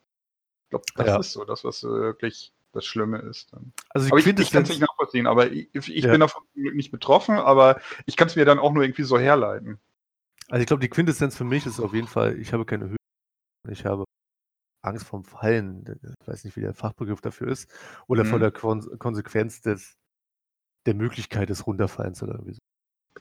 [0.64, 1.18] Ich glaube, das ja.
[1.18, 3.52] ist so das, was wirklich das Schlimme ist.
[3.52, 3.72] Dann.
[3.90, 6.10] Also ich, ich, kann es nicht nachvollziehen, aber ich, ich ja.
[6.10, 9.78] bin davon nicht betroffen, aber ich kann es mir dann auch nur irgendwie so herleiten.
[10.48, 12.96] Also ich glaube, die Quintessenz für mich ist auf jeden Fall, ich habe keine Höhe,
[13.68, 14.04] ich habe
[14.82, 15.84] Angst vorm Fallen.
[16.20, 17.68] Ich weiß nicht, wie der Fachbegriff dafür ist.
[18.06, 18.28] Oder mhm.
[18.28, 19.96] vor der Kon Konsequenz des,
[20.86, 22.60] der Möglichkeit des Runterfallens oder irgendwie so.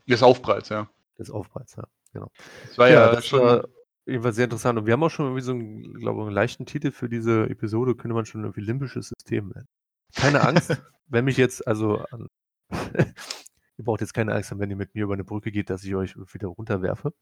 [0.07, 0.89] Des Aufpreis, ja.
[1.17, 2.31] Des Aufpreis, ja, genau.
[2.67, 3.41] Das war ja, ja das schon.
[3.41, 3.65] War
[4.05, 4.77] jedenfalls sehr interessant.
[4.79, 7.49] Und wir haben auch schon irgendwie so einen, glaube ich, einen leichten Titel für diese
[7.49, 9.67] Episode, könnte man schon irgendwie limbisches System nennen.
[10.15, 10.69] Keine Angst,
[11.07, 12.27] wenn mich jetzt, also an,
[12.69, 15.83] ihr braucht jetzt keine Angst haben, wenn ihr mit mir über eine Brücke geht, dass
[15.83, 17.13] ich euch wieder runterwerfe.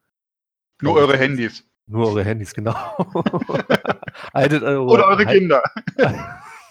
[0.81, 1.65] Nur eure Handys.
[1.85, 2.73] Nur eure Handys, genau.
[4.33, 5.63] haltet eure, Oder eure Kinder.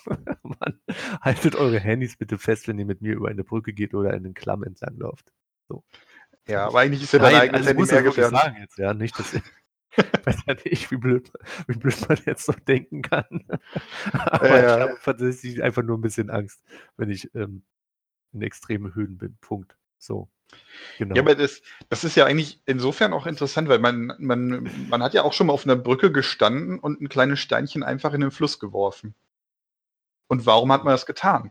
[0.43, 0.81] Mann,
[1.21, 4.35] haltet eure Handys bitte fest, wenn ihr mit mir über eine Brücke geht oder einen
[4.35, 5.33] Klamm entlang läuft.
[5.69, 5.85] So.
[6.47, 8.41] Ja, aber eigentlich ist ja dein eigenes also Handy mehr gefährlich.
[8.41, 9.43] sagen jetzt, ja, nicht, dass ich
[10.25, 11.31] weiß ja nicht, wie blöd,
[11.67, 13.45] wie blöd man jetzt so denken kann.
[14.12, 14.77] aber ja, ja.
[14.77, 16.62] ich habe tatsächlich einfach nur ein bisschen Angst,
[16.97, 17.62] wenn ich ähm,
[18.33, 19.37] in extremen Höhen bin.
[19.41, 19.77] Punkt.
[19.99, 20.29] So.
[20.99, 21.15] Genau.
[21.15, 25.15] Ja, aber das, das ist ja eigentlich insofern auch interessant, weil man, man, man hat
[25.15, 28.31] ja auch schon mal auf einer Brücke gestanden und ein kleines Steinchen einfach in den
[28.31, 29.15] Fluss geworfen.
[30.33, 31.51] Und warum hat man das getan?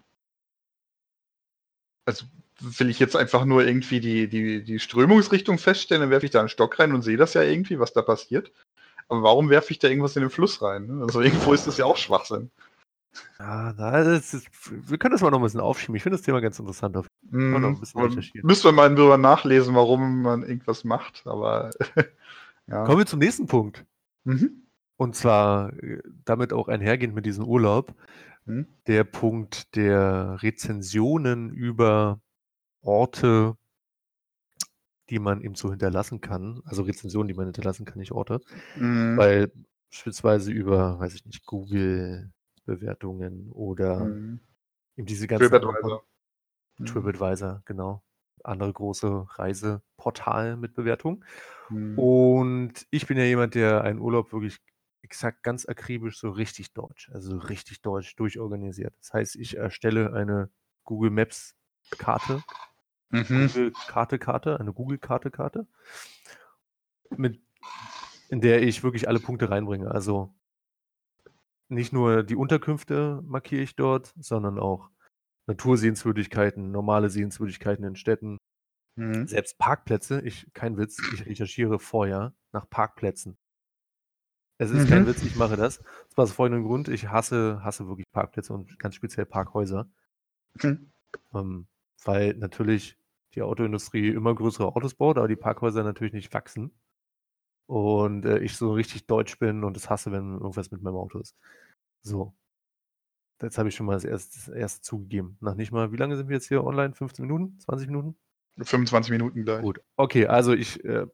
[2.06, 2.26] Also
[2.60, 6.40] will ich jetzt einfach nur irgendwie die, die, die Strömungsrichtung feststellen, dann werfe ich da
[6.40, 8.52] einen Stock rein und sehe das ja irgendwie, was da passiert.
[9.08, 10.88] Aber warum werfe ich da irgendwas in den Fluss rein?
[10.88, 11.04] Ne?
[11.04, 12.50] Also irgendwo ist das ja auch Schwachsinn.
[13.38, 15.94] Ja, das ist, wir können das mal noch ein bisschen aufschieben.
[15.94, 16.98] Ich finde das Thema ganz interessant.
[16.98, 17.76] Auf mm,
[18.42, 21.70] Müsste man mal drüber nachlesen, warum man irgendwas macht, aber
[22.66, 22.84] ja.
[22.86, 23.86] Kommen wir zum nächsten Punkt.
[24.24, 24.64] Mhm.
[24.98, 27.96] Und zwar äh, damit auch einhergehend mit diesem Urlaub.
[28.46, 28.68] Mhm.
[28.88, 32.22] Der Punkt der Rezensionen über
[32.82, 33.58] Orte,
[35.10, 38.40] die man eben so hinterlassen kann, also Rezensionen, die man hinterlassen kann, nicht Orte,
[38.78, 39.18] mhm.
[39.18, 39.52] weil
[39.90, 44.40] beispielsweise über, weiß ich nicht, Google-Bewertungen oder mhm.
[44.96, 46.06] eben diese ganzen TripAdvisor.
[46.78, 46.86] Mhm.
[46.86, 48.02] TripAdvisor, genau.
[48.44, 51.24] Andere große Reiseportale mit Bewertung.
[51.70, 52.00] Mhm.
[52.00, 54.60] Und ich bin ja jemand, der einen Urlaub wirklich
[55.02, 58.94] exakt ganz akribisch so richtig deutsch, also richtig deutsch durchorganisiert.
[59.00, 60.50] Das heißt, ich erstelle eine
[60.84, 61.56] Google Maps
[61.98, 62.44] Karte
[63.12, 63.48] Mhm.
[63.48, 65.68] Google-Karte-Karte, eine Google-Karte-Karte,
[67.18, 67.42] mit,
[68.30, 69.92] in der ich wirklich alle Punkte reinbringe.
[69.92, 70.34] Also
[71.68, 74.90] nicht nur die Unterkünfte markiere ich dort, sondern auch
[75.48, 78.38] Natursehenswürdigkeiten, normale Sehenswürdigkeiten in Städten,
[78.96, 79.28] mhm.
[79.28, 80.22] selbst Parkplätze.
[80.22, 83.38] Ich, kein Witz, ich recherchiere vorher nach Parkplätzen.
[84.62, 84.90] Es ist mhm.
[84.90, 85.80] kein Witz, ich mache das.
[85.80, 86.88] Das war aus folgendem Grund.
[86.88, 89.90] Ich hasse, hasse wirklich Parkplätze und ganz speziell Parkhäuser.
[90.62, 90.92] Mhm.
[91.34, 91.68] Ähm,
[92.04, 92.96] weil natürlich
[93.34, 96.70] die Autoindustrie immer größere Autos baut, aber die Parkhäuser natürlich nicht wachsen.
[97.66, 101.18] Und äh, ich so richtig deutsch bin und es hasse, wenn irgendwas mit meinem Auto
[101.18, 101.36] ist.
[102.04, 102.36] So.
[103.42, 105.38] Jetzt habe ich schon mal das erste, das erste zugegeben.
[105.42, 106.94] Nach nicht mal, wie lange sind wir jetzt hier online?
[106.94, 107.60] 15 Minuten?
[107.62, 108.16] 20 Minuten?
[108.60, 109.64] 25 Minuten gleich.
[109.64, 109.82] Gut.
[109.96, 111.08] Okay, also ich äh,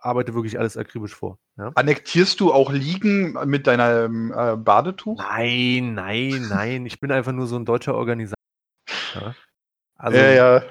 [0.00, 1.38] arbeite wirklich alles akribisch vor.
[1.56, 1.72] Ja?
[1.74, 5.18] Annektierst du auch Liegen mit deinem äh, Badetuch?
[5.18, 6.86] Nein, nein, nein.
[6.86, 8.34] Ich bin einfach nur so ein deutscher Organisator.
[9.14, 9.34] Ja?
[9.96, 10.62] Also, ja, ja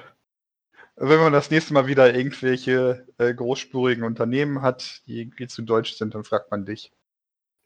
[0.96, 5.94] wenn man das nächste Mal wieder irgendwelche äh, großspurigen Unternehmen hat, die irgendwie zu deutsch
[5.94, 6.92] sind, dann fragt man dich.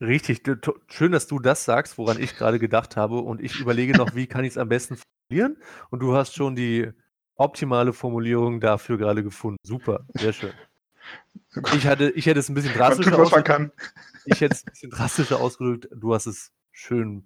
[0.00, 0.42] Richtig,
[0.88, 3.18] schön, dass du das sagst, woran ich gerade gedacht habe.
[3.18, 5.56] Und ich überlege noch, wie kann ich es am besten formulieren?
[5.90, 6.90] Und du hast schon die
[7.34, 9.58] optimale Formulierung dafür gerade gefunden.
[9.62, 10.52] Super, sehr schön.
[11.74, 13.72] Ich, hatte, ich hätte es ein bisschen drastischer tut, man kann.
[14.24, 15.88] Ich hätte es ein bisschen drastischer ausgedrückt.
[15.94, 17.24] Du hast es schön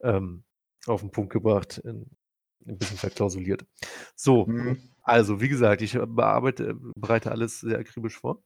[0.00, 0.44] ähm,
[0.86, 2.08] auf den Punkt gebracht, ein
[2.64, 3.66] bisschen verklausuliert.
[4.14, 4.78] So, mhm.
[5.02, 8.42] also wie gesagt, ich bearbeite, bereite alles sehr akribisch vor.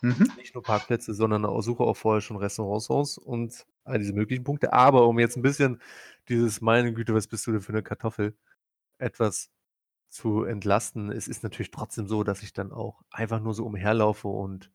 [0.00, 0.30] Mhm.
[0.36, 4.44] Nicht nur Parkplätze, sondern auch suche auch vorher schon Restaurants aus und all diese möglichen
[4.44, 4.72] Punkte.
[4.72, 5.80] Aber um jetzt ein bisschen
[6.28, 8.36] dieses, meine Güte, was bist du denn für eine Kartoffel,
[8.98, 9.50] etwas
[10.08, 14.28] zu entlasten, es ist natürlich trotzdem so, dass ich dann auch einfach nur so umherlaufe
[14.28, 14.70] und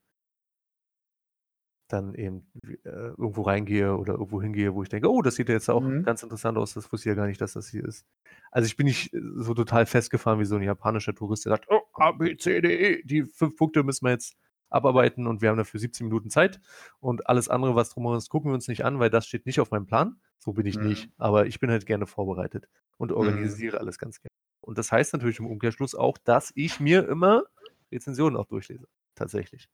[1.93, 2.47] dann eben
[2.85, 5.81] äh, irgendwo reingehe oder irgendwo hingehe, wo ich denke, oh, das sieht ja jetzt auch
[5.81, 6.03] mhm.
[6.03, 8.05] ganz interessant aus, das wusste ich ja gar nicht, dass das hier ist.
[8.51, 11.67] Also ich bin nicht äh, so total festgefahren wie so ein japanischer Tourist, der sagt,
[11.69, 14.35] oh, A, B, C, D, E, die fünf Punkte müssen wir jetzt
[14.69, 16.59] abarbeiten und wir haben dafür 17 Minuten Zeit
[16.99, 19.59] und alles andere, was drumherum ist, gucken wir uns nicht an, weil das steht nicht
[19.59, 20.19] auf meinem Plan.
[20.39, 20.87] So bin ich mhm.
[20.87, 22.67] nicht, aber ich bin halt gerne vorbereitet
[22.97, 23.17] und mhm.
[23.17, 23.81] organisiere mhm.
[23.81, 24.33] alles ganz gerne.
[24.63, 27.43] Und das heißt natürlich im Umkehrschluss auch, dass ich mir immer
[27.91, 29.69] Rezensionen auch durchlese, tatsächlich.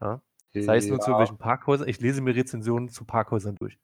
[0.00, 0.22] Ja?
[0.54, 1.04] Sei es nur ja.
[1.04, 1.88] zu welchen Parkhäusern.
[1.88, 3.78] Ich lese mir Rezensionen zu Parkhäusern durch.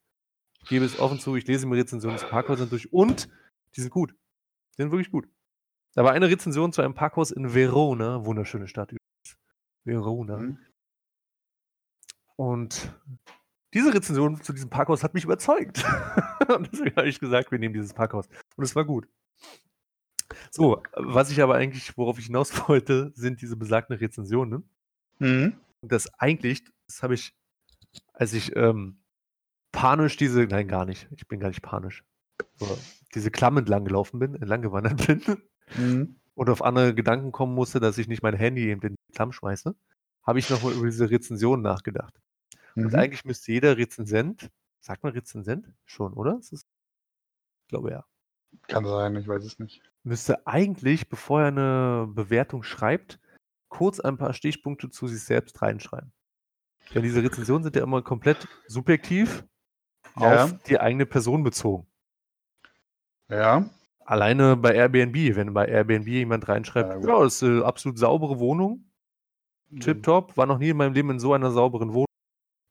[0.60, 3.28] Ich gebe es offen zu, ich lese mir Rezensionen zu Parkhäusern durch und
[3.74, 4.12] die sind gut.
[4.76, 5.28] Die sind wirklich gut.
[5.94, 8.94] Da war eine Rezension zu einem Parkhaus in Verona, wunderschöne Stadt
[9.84, 10.36] Verona.
[10.36, 10.58] Mhm.
[12.36, 12.94] Und
[13.74, 15.84] diese Rezension zu diesem Parkhaus hat mich überzeugt.
[16.48, 18.28] und deswegen habe ich gesagt, wir nehmen dieses Parkhaus.
[18.56, 19.08] Und es war gut.
[20.50, 24.68] So, was ich aber eigentlich, worauf ich hinaus wollte, sind diese besagten Rezensionen.
[25.18, 25.54] Mhm.
[25.80, 27.34] Und das eigentlich, das habe ich,
[28.12, 29.00] als ich ähm,
[29.72, 32.04] panisch diese, nein, gar nicht, ich bin gar nicht panisch,
[32.56, 32.78] so,
[33.14, 35.22] diese Klamm entlang gelaufen bin, entlang gewandert bin
[35.76, 36.16] mhm.
[36.34, 39.74] und auf andere Gedanken kommen musste, dass ich nicht mein Handy in den Klamm schmeiße,
[40.22, 42.20] habe ich nochmal über diese Rezension nachgedacht.
[42.74, 42.86] Mhm.
[42.86, 45.72] Und eigentlich müsste jeder Rezensent, sagt man Rezensent?
[45.84, 46.38] Schon, oder?
[46.38, 48.04] Ist, ich glaube ja.
[48.68, 49.82] Kann sein, ich weiß es nicht.
[50.02, 53.18] Müsste eigentlich, bevor er eine Bewertung schreibt,
[53.68, 56.12] kurz ein paar Stichpunkte zu sich selbst reinschreiben.
[56.94, 59.44] Denn diese Rezensionen sind ja immer komplett subjektiv
[60.18, 60.44] ja.
[60.44, 61.86] auf die eigene Person bezogen.
[63.28, 63.68] Ja.
[64.04, 68.38] Alleine bei Airbnb, wenn bei Airbnb jemand reinschreibt, ja, ja das ist eine absolut saubere
[68.38, 68.90] Wohnung,
[69.80, 72.06] tipptopp, war noch nie in meinem Leben in so einer sauberen Wohnung.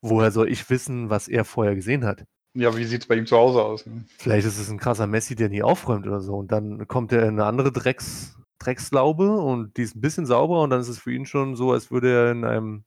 [0.02, 2.26] Woher soll ich wissen, was er vorher gesehen hat?
[2.58, 3.86] Ja, wie sieht es bei ihm zu Hause aus?
[3.86, 4.04] Ne?
[4.18, 6.38] Vielleicht ist es ein krasser Messi, der nie aufräumt oder so.
[6.38, 10.64] Und dann kommt er in eine andere Drecks, Dreckslaube und die ist ein bisschen sauberer
[10.64, 12.84] und dann ist es für ihn schon so, als würde er in einem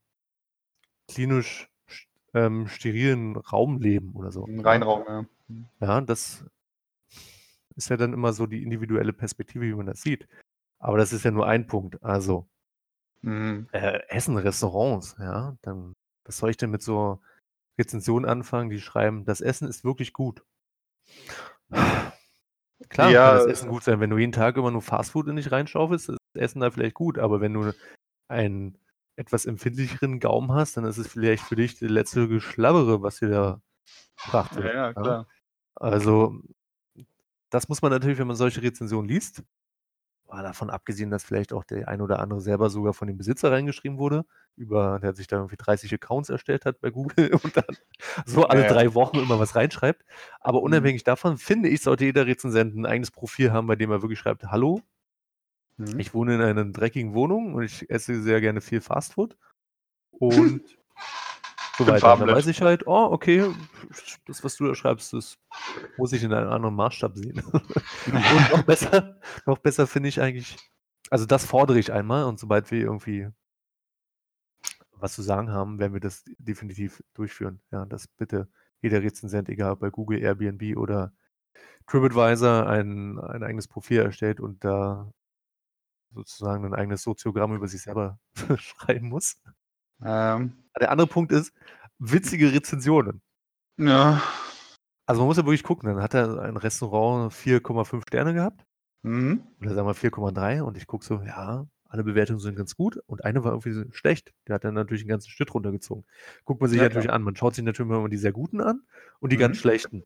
[1.06, 1.70] klinisch
[2.35, 4.44] ähm, sterilen Raum leben oder so.
[4.44, 5.24] Ein Reinraum, ja.
[5.80, 6.44] Ja, das
[7.76, 10.26] ist ja dann immer so die individuelle Perspektive, wie man das sieht.
[10.80, 12.02] Aber das ist ja nur ein Punkt.
[12.02, 12.48] Also,
[13.22, 13.68] mhm.
[13.70, 17.20] äh, Essen, Restaurants, ja, dann, was soll ich denn mit so
[17.78, 20.44] Rezensionen anfangen, die schreiben, das Essen ist wirklich gut.
[22.88, 24.00] Klar, ja, kann das Essen gut sein.
[24.00, 26.94] Wenn du jeden Tag immer nur Fastfood in dich reinschaufelst, ist das Essen da vielleicht
[26.94, 27.18] gut.
[27.18, 27.72] Aber wenn du
[28.28, 28.78] einen
[29.16, 33.28] etwas empfindlicheren Gaumen hast, dann ist es vielleicht für dich der letzte Geschlabbere, was dir
[33.28, 33.62] da
[34.24, 34.66] gebracht wird.
[34.66, 35.28] Ja, ja, klar.
[35.74, 36.40] Also,
[37.50, 39.42] das muss man natürlich, wenn man solche Rezensionen liest,
[40.31, 43.51] war davon abgesehen, dass vielleicht auch der ein oder andere selber sogar von dem Besitzer
[43.51, 44.25] reingeschrieben wurde,
[44.57, 47.77] über, der sich da irgendwie 30 Accounts erstellt hat bei Google und dann
[48.27, 50.05] so alle ja, drei Wochen immer was reinschreibt.
[50.40, 50.64] Aber mhm.
[50.64, 51.07] unabhängig mhm.
[51.07, 54.45] davon finde ich, sollte jeder Rezensent ein eigenes Profil haben, bei dem er wirklich schreibt,
[54.45, 54.81] hallo,
[55.77, 55.99] mhm.
[55.99, 59.37] ich wohne in einer dreckigen Wohnung und ich esse sehr gerne viel Fastfood
[60.11, 60.62] und
[61.78, 62.16] so weiter.
[62.16, 63.50] Dann weiß ich halt, oh, okay,
[64.26, 65.38] das, was du da schreibst, das
[65.96, 67.42] muss ich in einem anderen Maßstab sehen.
[67.52, 70.56] und noch besser, noch besser finde ich eigentlich,
[71.11, 73.28] also das fordere ich einmal und sobald wir irgendwie
[75.00, 77.61] was zu sagen haben, werden wir das definitiv durchführen.
[77.70, 78.48] Ja, dass bitte
[78.83, 81.12] jeder Rezensent, egal ob bei Google, Airbnb oder
[81.87, 85.12] TripAdvisor, ein, ein eigenes Profil erstellt und da
[86.12, 88.18] sozusagen ein eigenes Soziogramm über sich selber
[88.56, 89.40] schreiben muss.
[90.04, 90.52] Ähm.
[90.80, 91.52] Der andere Punkt ist,
[91.98, 93.20] witzige Rezensionen.
[93.76, 94.22] Ja.
[95.06, 98.64] Also man muss ja wirklich gucken, dann hat er ein Restaurant 4,5 Sterne gehabt.
[99.02, 99.42] Mhm.
[99.60, 103.24] Oder sagen wir 4,3 und ich gucke so, ja, alle Bewertungen sind ganz gut und
[103.24, 104.32] eine war irgendwie schlecht.
[104.46, 106.04] Der hat dann natürlich einen ganzen Schnitt runtergezogen.
[106.44, 107.16] Guckt man sich ja, natürlich klar.
[107.16, 107.22] an.
[107.22, 108.82] Man schaut sich natürlich immer die sehr guten an
[109.18, 109.40] und die mhm.
[109.40, 110.04] ganz schlechten.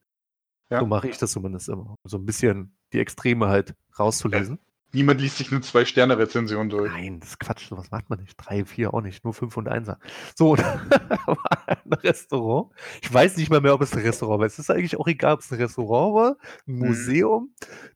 [0.71, 0.81] Ja.
[0.81, 1.97] So mache ich das zumindest immer.
[2.05, 4.59] So ein bisschen die Extreme halt rauszulesen.
[4.95, 6.93] Niemand liest sich eine Zwei-Sterne-Rezension durch.
[6.93, 8.37] Nein, das ist Quatsch, was macht man nicht.
[8.37, 9.99] Drei, vier auch nicht, nur fünf und einser.
[10.37, 12.73] So, war ein Restaurant.
[13.03, 14.47] Ich weiß nicht mal mehr, ob es ein Restaurant war.
[14.47, 16.37] Es ist eigentlich auch egal, ob es ein Restaurant war,
[16.69, 16.87] ein mhm.
[16.87, 17.55] Museum,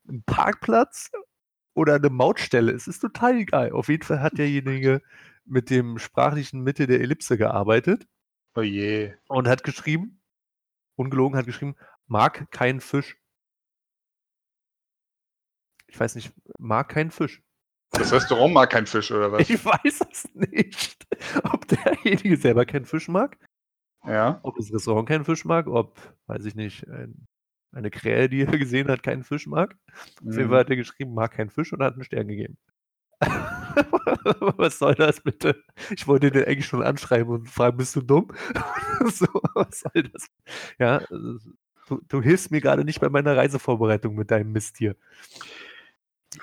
[0.09, 1.13] ein Parkplatz
[1.75, 2.73] oder eine Mautstelle.
[2.73, 3.71] Es ist total egal.
[3.71, 5.01] Auf jeden Fall hat derjenige
[5.45, 8.09] mit dem sprachlichen Mitte der Ellipse gearbeitet.
[8.57, 9.15] Oh je.
[9.29, 10.21] Und hat geschrieben,
[10.97, 11.77] ungelogen hat geschrieben,
[12.09, 13.17] mag keinen Fisch.
[15.89, 17.43] Ich weiß nicht, mag keinen Fisch.
[17.91, 19.41] Das Restaurant mag keinen Fisch, oder was?
[19.51, 20.97] Ich weiß es nicht.
[21.45, 23.39] Ob derjenige selber keinen Fisch mag,
[24.05, 24.41] Ja.
[24.43, 27.27] ob das Restaurant keinen Fisch mag, ob, weiß ich nicht, ein,
[27.73, 29.75] eine Krähe, die er gesehen hat, keinen Fisch mag.
[29.97, 30.51] Auf jeden Mhm.
[30.51, 32.59] Fall hat er geschrieben, mag keinen Fisch und hat einen Stern gegeben.
[34.57, 35.63] was soll das bitte?
[35.91, 38.29] Ich wollte den eigentlich schon anschreiben und fragen, bist du dumm?
[39.07, 40.27] so, was soll das?
[40.79, 41.39] Ja, also,
[41.89, 44.95] du, du hilfst mir gerade nicht bei meiner Reisevorbereitung mit deinem Mist hier.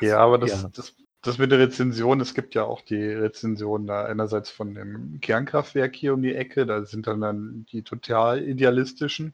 [0.02, 0.70] Ja, aber das, Ja.
[0.74, 5.20] Das, das mit der Rezension, es gibt ja auch die Rezension da einerseits von dem
[5.22, 9.34] Kernkraftwerk hier um die Ecke, da sind dann, dann die total idealistischen.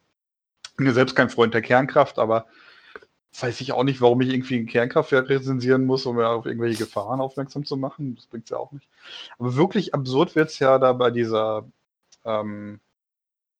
[0.69, 2.47] Ich bin ja selbst kein Freund der Kernkraft, aber
[3.39, 6.77] weiß ich auch nicht, warum ich irgendwie ein Kernkraftwerk rezensieren muss, um ja auf irgendwelche
[6.83, 8.15] Gefahren aufmerksam zu machen.
[8.15, 8.87] Das bringt ja auch nicht.
[9.37, 11.65] Aber wirklich absurd wird es ja da bei dieser,
[12.25, 12.79] ähm,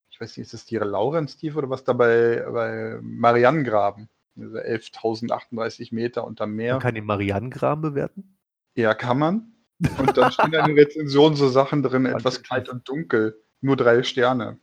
[0.10, 4.10] ich weiß nicht, ist es die Laurenz-Tief oder was da bei, bei Marianengraben?
[4.36, 6.74] Diese 11.038 Meter unterm Meer.
[6.74, 8.38] Man kann den Marianengraben bewerten.
[8.76, 9.54] Ja, kann man.
[9.98, 13.41] Und dann stehen da in den Rezensionen so Sachen drin, etwas kalt und dunkel.
[13.62, 14.60] Nur drei Sterne.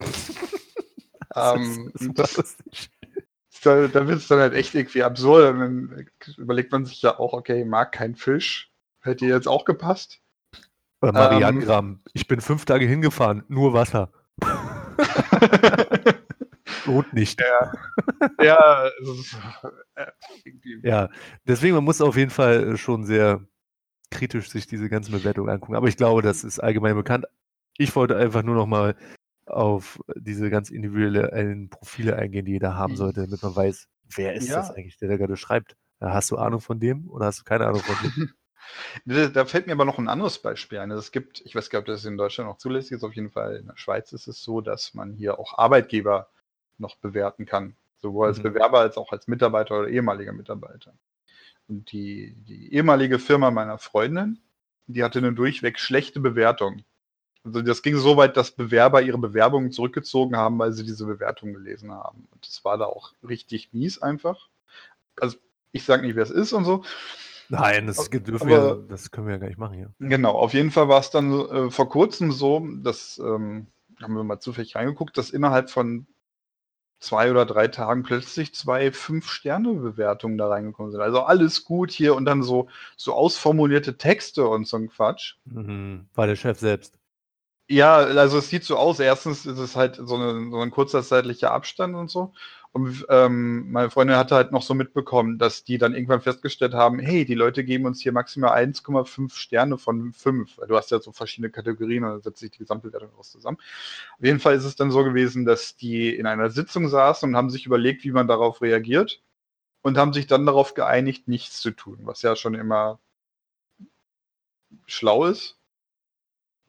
[1.34, 2.90] ähm, das, das, das, das,
[3.62, 5.54] da da wird es dann halt echt irgendwie absurd.
[5.54, 8.70] Und dann überlegt man sich ja auch, okay, mag kein Fisch.
[9.00, 10.20] Hätte jetzt auch gepasst.
[11.00, 12.02] Oder Marianengraben.
[12.12, 14.10] ich bin fünf Tage hingefahren, nur Wasser.
[16.88, 17.40] Lohnt nicht.
[17.40, 17.72] Ja,
[18.42, 19.36] ja, ist,
[19.94, 20.06] äh,
[20.82, 21.08] Ja,
[21.46, 23.44] deswegen, man muss auf jeden Fall äh, schon sehr
[24.10, 25.76] kritisch sich diese ganzen Bewertungen angucken.
[25.76, 27.26] Aber ich glaube, das ist allgemein bekannt.
[27.76, 28.96] Ich wollte einfach nur noch mal
[29.46, 34.48] auf diese ganz individuellen Profile eingehen, die jeder haben sollte, damit man weiß, wer ist
[34.48, 34.56] Ja.
[34.56, 35.76] das eigentlich, der da gerade schreibt.
[36.00, 38.30] Ja, Hast du Ahnung von dem oder hast du keine Ahnung von dem?
[39.06, 40.90] Da, fällt mir aber noch ein anderes Beispiel ein.
[40.90, 43.14] Also Es gibt, ich weiß gar nicht, ob das in Deutschland noch zulässig ist, auf
[43.14, 46.28] jeden Fall in der Schweiz ist es so, dass man hier auch Arbeitgeber
[46.78, 47.74] noch bewerten kann.
[47.98, 48.44] Sowohl als Mhm.
[48.44, 50.92] Bewerber als auch als Mitarbeiter oder ehemaliger Mitarbeiter.
[51.68, 54.38] Und die, die ehemalige Firma meiner Freundin,
[54.86, 56.84] die hatte eine durchweg schlechte Bewertung.
[57.44, 61.52] Also das ging so weit, dass Bewerber ihre Bewerbungen zurückgezogen haben, weil sie diese Bewertung
[61.52, 62.28] gelesen haben.
[62.30, 64.48] Und das war da auch richtig mies einfach.
[65.20, 65.36] Also
[65.72, 66.82] ich sage nicht, wer es ist und so,
[67.50, 69.90] Nein, das, dürfen wir, das können wir ja gar nicht machen hier.
[69.98, 73.68] Genau, auf jeden Fall war es dann äh, vor kurzem so, dass ähm,
[74.02, 76.06] haben wir mal zufällig reingeguckt, dass innerhalb von
[77.00, 81.00] zwei oder drei Tagen plötzlich zwei Fünf-Sterne-Bewertungen da reingekommen sind.
[81.00, 85.36] Also alles gut hier und dann so, so ausformulierte Texte und so ein Quatsch.
[85.44, 86.06] Mhm.
[86.14, 86.94] War der Chef selbst.
[87.70, 88.98] Ja, also es sieht so aus.
[88.98, 92.32] Erstens ist es halt so, eine, so ein kurzer zeitlicher Abstand und so.
[92.78, 97.00] Und ähm, meine Freundin hatte halt noch so mitbekommen, dass die dann irgendwann festgestellt haben,
[97.00, 100.60] hey, die Leute geben uns hier maximal 1,5 Sterne von 5.
[100.68, 103.58] Du hast ja so verschiedene Kategorien und dann setzt sich die Gesamtbewertung daraus zusammen.
[104.16, 107.36] Auf jeden Fall ist es dann so gewesen, dass die in einer Sitzung saßen und
[107.36, 109.20] haben sich überlegt, wie man darauf reagiert
[109.82, 113.00] und haben sich dann darauf geeinigt, nichts zu tun, was ja schon immer
[114.86, 115.58] schlau ist.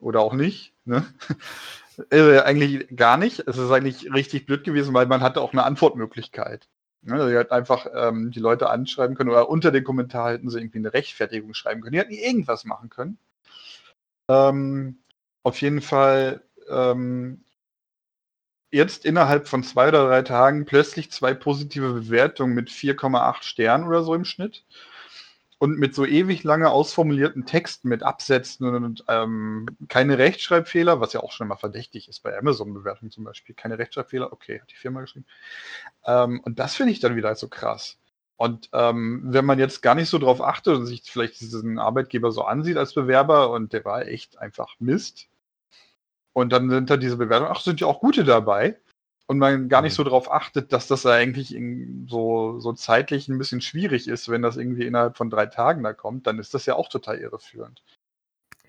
[0.00, 0.74] Oder auch nicht.
[0.90, 1.06] Ne?
[2.10, 3.40] Äh, eigentlich gar nicht.
[3.40, 6.66] Es ist eigentlich richtig blöd gewesen, weil man hatte auch eine Antwortmöglichkeit.
[7.02, 7.12] Ne?
[7.12, 10.78] Also, hat einfach ähm, die Leute anschreiben können oder unter den Kommentar hätten sie irgendwie
[10.78, 11.92] eine Rechtfertigung schreiben können.
[11.92, 13.18] Die hätten irgendwas machen können.
[14.28, 15.00] Ähm,
[15.42, 17.44] auf jeden Fall ähm,
[18.70, 24.02] jetzt innerhalb von zwei oder drei Tagen plötzlich zwei positive Bewertungen mit 4,8 Sternen oder
[24.04, 24.64] so im Schnitt.
[25.60, 31.20] Und mit so ewig lange ausformulierten Texten mit Absätzen und ähm, keine Rechtschreibfehler, was ja
[31.20, 33.54] auch schon mal verdächtig ist bei Amazon-Bewertungen zum Beispiel.
[33.54, 35.26] Keine Rechtschreibfehler, okay, hat die Firma geschrieben.
[36.06, 37.98] Ähm, und das finde ich dann wieder so krass.
[38.38, 42.32] Und ähm, wenn man jetzt gar nicht so drauf achtet und sich vielleicht diesen Arbeitgeber
[42.32, 45.28] so ansieht als Bewerber und der war echt einfach Mist.
[46.32, 48.78] Und dann sind da diese Bewertungen, ach, sind ja auch gute dabei.
[49.30, 49.96] Und man gar nicht Mhm.
[49.96, 54.28] so darauf achtet, dass das ja eigentlich in so, so zeitlich ein bisschen schwierig ist,
[54.28, 57.16] wenn das irgendwie innerhalb von drei Tagen da kommt, dann ist das ja auch total
[57.18, 57.80] irreführend.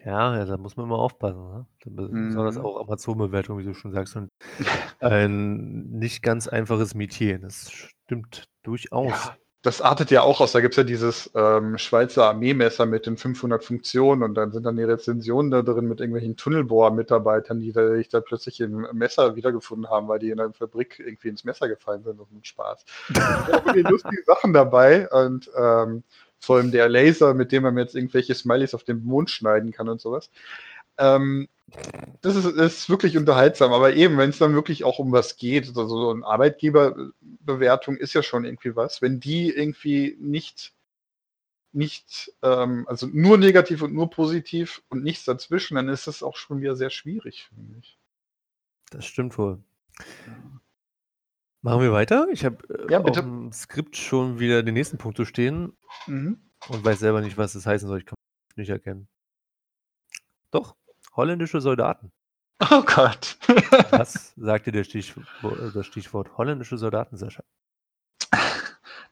[0.05, 1.41] Ja, ja, da muss man mal aufpassen.
[1.49, 1.65] Ne?
[1.85, 2.61] Besonders Mhm.
[2.61, 4.15] auch Amazon-Bewertung, wie du schon sagst.
[4.15, 4.29] Und
[4.99, 7.39] ein nicht ganz einfaches Metier.
[7.39, 9.09] Das stimmt durchaus.
[9.09, 10.53] Ja, das artet ja auch aus.
[10.53, 14.63] Da gibt es ja dieses ähm, Schweizer Armeemesser mit den 500 Funktionen und dann sind
[14.65, 19.89] dann die Rezensionen da drin mit irgendwelchen Tunnelbohr-Mitarbeitern, die sich da plötzlich im Messer wiedergefunden
[19.89, 22.85] haben, weil die in der Fabrik irgendwie ins Messer gefallen sind und mit Spaß.
[23.13, 26.03] Da sind lustigen Sachen dabei und ähm,
[26.39, 29.89] vor allem der Laser, mit dem man jetzt irgendwelche Smileys auf den Mond schneiden kann
[29.89, 30.31] und sowas.
[31.01, 31.47] Ähm,
[32.21, 35.67] das ist, ist wirklich unterhaltsam, aber eben, wenn es dann wirklich auch um was geht,
[35.69, 40.73] also so eine Arbeitgeberbewertung ist ja schon irgendwie was, wenn die irgendwie nicht,
[41.71, 46.35] nicht, ähm, also nur negativ und nur positiv und nichts dazwischen, dann ist das auch
[46.35, 47.97] schon wieder sehr schwierig, finde ich.
[48.89, 49.59] Das stimmt wohl.
[51.61, 52.27] Machen wir weiter?
[52.31, 55.73] Ich habe äh, Ja, auf dem Skript schon wieder den nächsten Punkt zu stehen
[56.07, 56.41] Mhm.
[56.69, 57.99] und weiß selber nicht, was das heißen soll.
[57.99, 58.15] Ich kann
[58.49, 59.07] es nicht erkennen.
[60.49, 60.75] Doch,
[61.13, 62.11] holländische Soldaten.
[62.69, 63.37] Oh Gott.
[63.91, 65.27] Was sagte der Stichwort,
[65.73, 67.43] das Stichwort holländische Soldaten, Sascha?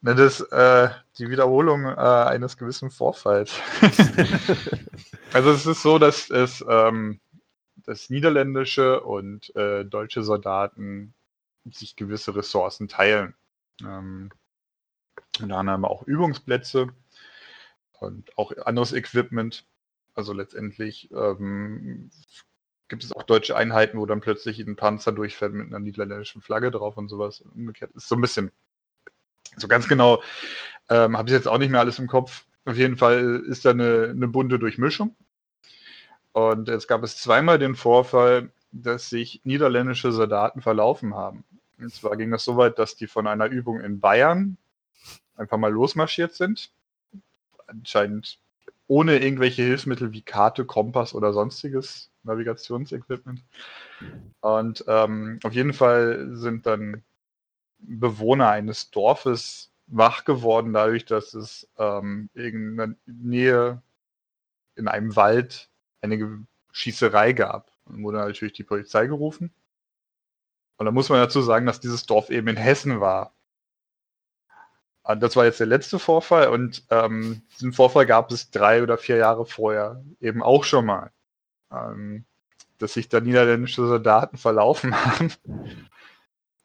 [0.01, 3.59] Ne, das äh, die Wiederholung äh, eines gewissen Vorfalls.
[5.33, 7.19] also es ist so, dass es ähm,
[7.85, 11.13] dass niederländische und äh, deutsche Soldaten
[11.65, 13.35] sich gewisse Ressourcen teilen.
[13.81, 14.29] Ähm,
[15.41, 16.87] unter anderem auch Übungsplätze
[17.99, 19.65] und auch anderes Equipment.
[20.19, 22.11] Also letztendlich ähm,
[22.89, 26.71] gibt es auch deutsche Einheiten, wo dann plötzlich ein Panzer durchfährt mit einer niederländischen Flagge
[26.71, 27.39] drauf und sowas.
[27.55, 28.51] Umgekehrt ist so ein bisschen
[29.55, 30.21] so ganz genau
[30.89, 32.45] ähm, habe ich jetzt auch nicht mehr alles im Kopf.
[32.65, 35.15] Auf jeden Fall ist da eine, eine bunte Durchmischung.
[36.33, 41.45] Und jetzt gab es zweimal den Vorfall, dass sich niederländische Soldaten verlaufen haben.
[41.77, 44.57] Und zwar ging es so weit, dass die von einer Übung in Bayern
[45.37, 46.71] einfach mal losmarschiert sind.
[47.67, 48.37] Anscheinend
[48.89, 53.43] ohne irgendwelche Hilfsmittel wie Karte, Kompass oder sonstiges Navigationsequipment.
[54.41, 57.03] Und ähm, auf jeden Fall sind dann
[57.77, 63.81] Bewohner eines Dorfes wach geworden, dadurch, dass es ähm, in der Nähe
[64.75, 65.69] in einem Wald
[66.01, 67.71] eine Schießerei gab.
[67.85, 69.53] Dann wurde natürlich die Polizei gerufen.
[70.77, 73.33] Und da muss man dazu sagen, dass dieses Dorf eben in Hessen war.
[75.09, 78.95] Und das war jetzt der letzte Vorfall und ähm, diesen Vorfall gab es drei oder
[78.99, 81.09] vier Jahre vorher eben auch schon mal.
[81.73, 82.25] Ähm,
[82.77, 85.31] dass sich da niederländische Soldaten verlaufen haben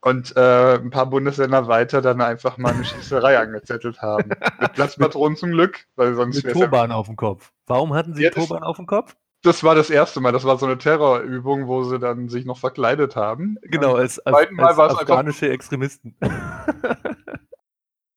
[0.02, 4.28] und äh, ein paar Bundesländer weiter dann einfach mal eine Schießerei angezettelt haben.
[4.60, 7.50] Mit Platzpatronen zum Glück, weil sonst ja- Turban auf dem Kopf.
[7.66, 9.16] Warum hatten sie Ja, Turban auf dem Kopf?
[9.42, 10.32] Das war das erste Mal.
[10.32, 13.56] Das war so eine Terrorübung, wo sie dann sich noch verkleidet haben.
[13.62, 16.14] Genau, als, als, zweiten Mal als war es einfach- afghanische Extremisten.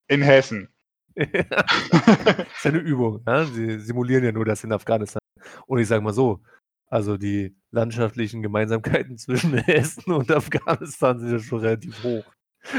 [0.08, 0.70] In Hessen.
[1.16, 3.24] das ist ja eine Übung.
[3.26, 3.46] Ja?
[3.46, 5.20] Sie simulieren ja nur das in Afghanistan.
[5.66, 6.42] Und ich sage mal so,
[6.88, 12.24] also die landschaftlichen Gemeinsamkeiten zwischen Hessen und Afghanistan sind ja schon relativ hoch.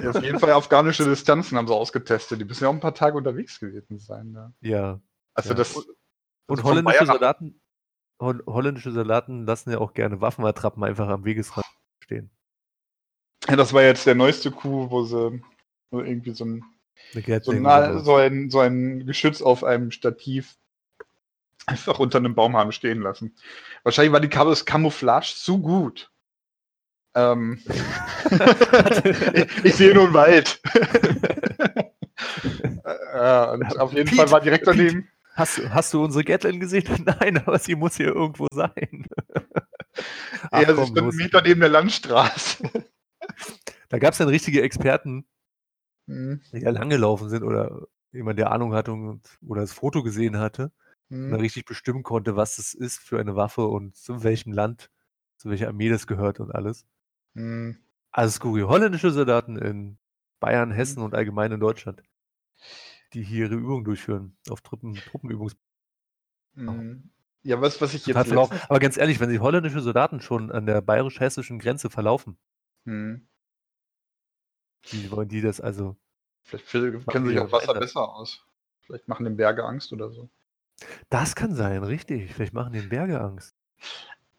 [0.03, 2.41] Ja, auf jeden Fall afghanische Distanzen haben sie ausgetestet.
[2.41, 4.35] Die müssen ja auch ein paar Tage unterwegs gewesen sein.
[4.35, 4.53] Ja.
[4.61, 5.01] Ja.
[5.35, 5.55] Also Ja.
[5.55, 5.77] das.
[5.77, 5.87] Und
[6.49, 7.61] also von holländische Soldaten,
[8.21, 11.67] Hol holländische Soldaten lassen ja auch gerne Waffenattrappen einfach am Wegesrand
[12.03, 12.31] stehen.
[13.49, 15.41] Ja, das war jetzt der neueste Coup, wo sie
[15.91, 16.65] wo irgendwie so ein,
[17.43, 18.15] so, oder so.
[18.17, 20.57] ein, so ein Geschütz auf einem Stativ
[21.67, 23.37] einfach unter einem Baum haben stehen lassen.
[23.83, 26.11] Wahrscheinlich war die Kam- das Camouflage zu gut.
[27.15, 27.61] Ähm,
[29.35, 30.61] ich, ich sehe nur einen Wald.
[33.15, 35.09] ja, und auf jeden Pete, Fall war direkt daneben.
[35.35, 36.85] Hast, du- hast du unsere Gatlin gesehen?
[37.21, 39.07] Nein, aber sie muss hier irgendwo sein.
[40.51, 41.15] Ach, Er komm, ist einen los.
[41.17, 42.71] Meter neben der Landstraße.
[43.89, 45.27] Da gab es dann richtige Experten,
[46.09, 50.39] Hm, die da langgelaufen sind oder jemand, der Ahnung hatte und, oder das Foto gesehen
[50.39, 50.73] hatte
[51.25, 51.41] und dann hm.
[51.41, 54.91] richtig bestimmen konnte, was das ist für eine Waffe und zu welchem Land,
[55.37, 56.87] zu welcher Armee das gehört und alles.
[57.35, 57.77] Hm.
[58.13, 58.67] Also skurril.
[58.69, 59.99] Holländische Soldaten in
[60.41, 62.03] Bayern, Hessen und allgemein in Deutschland,
[63.13, 65.57] die hier ihre Übungen durchführen, auf Truppen, Truppenübungs
[66.55, 67.11] Hm.
[67.43, 68.59] Ja, was, was ich total jetzt verlaufen.
[68.69, 72.37] Aber ganz ehrlich, wenn sich holländische Soldaten schon an der bayerisch-hessischen Grenze verlaufen,
[72.87, 73.28] hm.
[74.83, 75.97] Wie wollen die das also?
[76.43, 78.45] Vielleicht kennen sich auch auch Wasser besser aus.
[78.81, 80.31] Vielleicht machen den Berge Angst oder so.
[81.11, 82.33] Das kann sein, richtig.
[82.33, 83.55] Vielleicht machen den Berge Angst.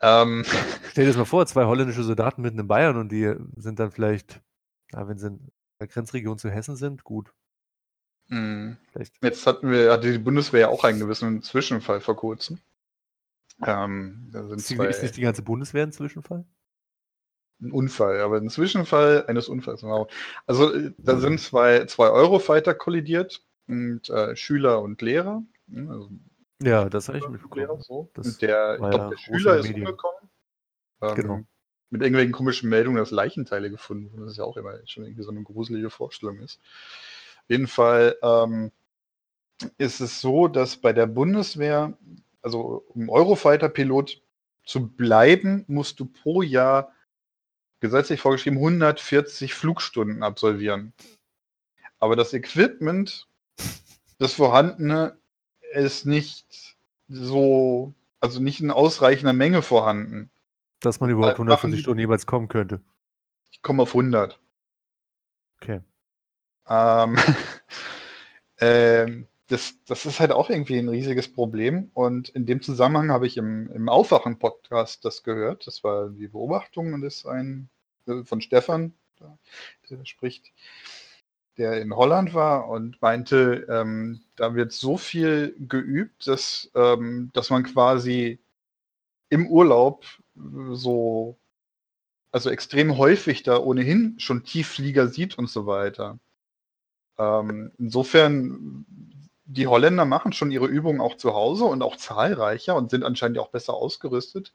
[0.01, 0.43] Ähm,
[0.91, 3.91] Stell dir das mal vor, zwei holländische Soldaten mitten in Bayern und die sind dann
[3.91, 4.41] vielleicht,
[4.91, 7.33] na, wenn sie in der Grenzregion zu Hessen sind, gut.
[8.29, 8.77] hm.
[8.91, 9.15] Vielleicht.
[9.21, 12.59] Jetzt hatten wir, hatte die Bundeswehr ja auch einen gewissen Zwischenfall vor kurzem.
[13.65, 16.45] Ähm, da sind Ist, zwei, ist nicht die ganze Bundeswehr ein Zwischenfall?
[17.61, 19.81] Ein Unfall, aber ein Zwischenfall eines Unfalls.
[19.81, 20.07] Genau.
[20.47, 25.43] Also äh, da sind zwei, zwei Eurofighter kollidiert und äh, Schüler und Lehrer.
[25.89, 26.09] Also
[26.61, 27.81] Ja, das habe ich Lehrer, mitbekommen.
[27.81, 28.09] so.
[28.13, 29.85] Das und der, ich glaube, der Schüler ist Medien.
[29.87, 30.29] umgekommen.
[31.01, 31.39] Ähm, Genau.
[31.91, 34.21] Mit irgendwelchen komischen Meldungen, dass Leichenteile gefunden wurden.
[34.21, 36.59] Das ist ja auch immer schon irgendwie so eine gruselige Vorstellung ist.
[37.43, 38.71] Auf jeden Fall ähm,
[39.79, 41.97] ist es so, dass bei der Bundeswehr,
[42.43, 44.21] also um Eurofighter-Pilot
[44.65, 46.91] zu bleiben, musst du pro Jahr
[47.79, 50.93] gesetzlich vorgeschrieben 140 Flugstunden absolvieren.
[51.99, 53.27] Aber das Equipment,
[54.17, 55.17] das vorhandene,
[55.73, 56.77] ist nicht
[57.07, 60.29] so, also nicht in ausreichender Menge vorhanden.
[60.79, 62.81] Dass man überhaupt Machen 140 die- Stunden jeweils kommen könnte.
[63.51, 64.39] Ich komme auf 100.
[65.61, 65.81] Okay.
[66.67, 67.17] Ähm,
[68.59, 71.89] ähm, das, das ist halt auch irgendwie ein riesiges Problem.
[71.93, 75.67] Und in dem Zusammenhang habe ich im, im Aufwachen-Podcast das gehört.
[75.67, 77.69] Das war die Beobachtung und ist ein
[78.07, 78.93] äh, von Stefan,
[79.89, 80.51] der spricht,
[81.57, 87.49] der in Holland war und meinte, ähm, da wird so viel geübt, dass, ähm, dass
[87.49, 88.39] man quasi
[89.29, 90.05] im Urlaub
[90.71, 91.37] so,
[92.31, 96.19] also extrem häufig da ohnehin schon Tiefflieger sieht und so weiter.
[97.17, 98.85] Ähm, insofern,
[99.49, 103.39] die Holländer machen schon ihre Übungen auch zu Hause und auch zahlreicher und sind anscheinend
[103.39, 104.53] auch besser ausgerüstet.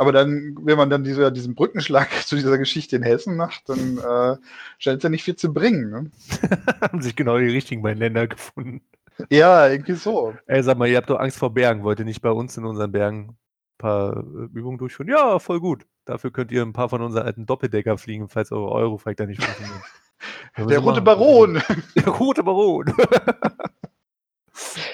[0.00, 3.98] Aber dann, wenn man dann diese, diesen Brückenschlag zu dieser Geschichte in Hessen macht, dann
[3.98, 4.36] äh,
[4.78, 5.90] scheint es ja nicht viel zu bringen.
[5.90, 6.10] Ne?
[6.80, 8.82] Haben sich genau die richtigen beiden Länder gefunden.
[9.30, 10.34] Ja, irgendwie so.
[10.46, 11.82] Ey, sag mal, ihr habt doch Angst vor Bergen.
[11.82, 13.36] Wollt ihr nicht bei uns in unseren Bergen ein
[13.78, 15.08] paar äh, Übungen durchführen?
[15.08, 15.86] Ja, voll gut.
[16.04, 19.42] Dafür könnt ihr ein paar von unseren alten Doppeldecker fliegen, falls eure Euroflight da nicht
[19.42, 19.82] funktioniert.
[20.70, 21.60] Der rote Baron.
[21.96, 22.92] Der rote Baron.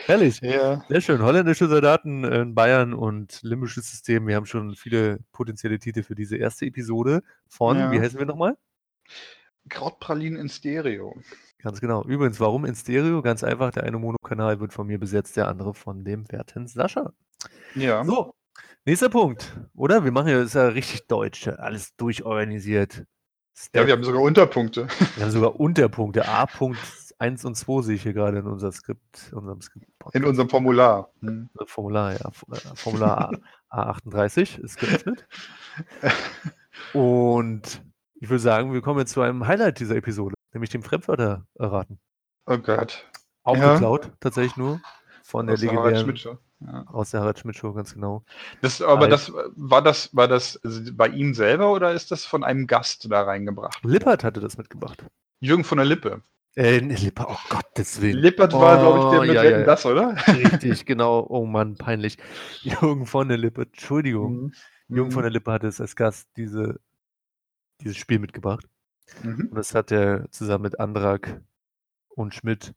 [0.07, 0.41] Herrlich.
[0.43, 0.85] Ja.
[0.89, 1.23] Sehr schön.
[1.23, 4.27] Holländische Soldaten in Bayern und limbisches System.
[4.27, 7.91] Wir haben schon viele potenzielle Titel für diese erste Episode von, Ja.
[7.91, 8.57] wie heißen wir nochmal?
[9.69, 11.15] Krautpralinen in Stereo.
[11.63, 12.05] Ganz genau.
[12.05, 13.23] Übrigens, warum in Stereo?
[13.23, 17.13] Ganz einfach, der eine Monokanal wird von mir besetzt, der andere von dem werten Sascha.
[17.75, 18.05] Ja.
[18.05, 18.35] So,
[18.85, 19.57] nächster Punkt.
[19.75, 20.05] Oder?
[20.05, 21.49] Wir machen ja, das ist ja richtig deutsch.
[21.49, 23.05] Alles durchorganisiert.
[23.75, 24.87] ja, wir haben sogar Unterpunkte.
[25.17, 26.29] wir haben sogar Unterpunkte.
[26.29, 26.47] A.
[27.15, 29.87] Punkt 1 und 2 sehe ich hier gerade in unser Skript, unserem Skript.
[30.13, 31.11] In unserem Formular.
[31.21, 31.49] Hm.
[31.67, 32.29] Formular, ja.
[32.53, 33.31] Äh, Formular
[33.69, 35.27] A, A38 ist geöffnet.
[36.93, 37.83] Und
[38.21, 41.99] ich würde sagen, wir kommen jetzt zu einem Highlight dieser Episode, nämlich dem Fremdwörter erraten.
[42.47, 43.05] Oh Gott.
[43.43, 43.75] Auch Ja.
[43.75, 44.81] geklaut, tatsächlich nur
[45.23, 46.39] von der Aus der Harald legendären, Schmidt Show.
[46.61, 46.85] Ja.
[46.89, 48.25] aus der Harald Schmidt Show, ganz genau.
[48.61, 50.61] Das, aber das war das, war das
[50.93, 53.83] bei ihm selber oder ist das von einem Gast da reingebracht?
[53.85, 55.05] Lippert hatte das mitgebracht.
[55.41, 56.23] Jürgen von der Lippe.
[56.57, 58.19] Äh, Lippert, oh Gottes Willen.
[58.19, 59.67] Lippert war, glaube ich, der Oh, mit ja, Wetten, ja.
[59.67, 60.17] das, oder?
[60.29, 61.27] Richtig, genau.
[61.29, 62.17] Oh Mann, peinlich.
[62.63, 64.37] Jürgen von der Lippe, Entschuldigung.
[64.37, 64.53] Mhm.
[64.89, 66.79] Jürgen von der Lippe hatte es als Gast diese,
[67.81, 68.69] dieses Spiel mitgebracht.
[69.23, 69.49] Mhm.
[69.51, 71.41] Und das hat er zusammen mit Andrak
[72.09, 72.75] und Schmidt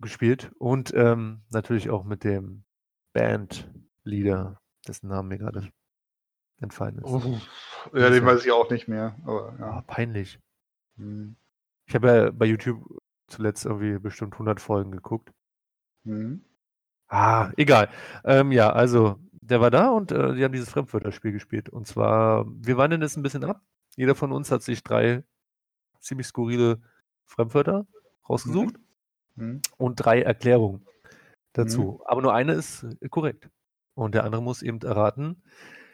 [0.00, 0.50] gespielt.
[0.58, 2.64] Und ähm, natürlich auch mit dem
[3.12, 5.70] Bandleader, dessen Namen mir gerade
[6.60, 7.04] entfallen ist.
[7.04, 7.38] Oh.
[7.94, 9.16] Ja, den weiß ich auch nicht mehr.
[9.24, 9.80] Aber, ja.
[9.82, 10.40] peinlich.
[10.96, 11.36] Mhm.
[11.88, 12.82] Ich habe ja bei YouTube
[13.28, 15.30] zuletzt irgendwie bestimmt 100 Folgen geguckt.
[16.04, 16.42] Mhm.
[17.08, 17.88] Ah, egal.
[18.24, 21.70] Ähm, ja, also der war da und äh, die haben dieses Fremdwörterspiel gespielt.
[21.70, 23.62] Und zwar, wir wandeln es ein bisschen ab.
[23.96, 25.24] Jeder von uns hat sich drei
[26.00, 26.80] ziemlich skurrile
[27.24, 27.86] Fremdwörter
[28.28, 28.76] rausgesucht
[29.36, 29.62] Mhm.
[29.78, 30.84] und drei Erklärungen
[31.54, 32.02] dazu.
[32.04, 33.48] Aber nur eine ist korrekt.
[33.94, 35.42] Und der andere muss eben erraten,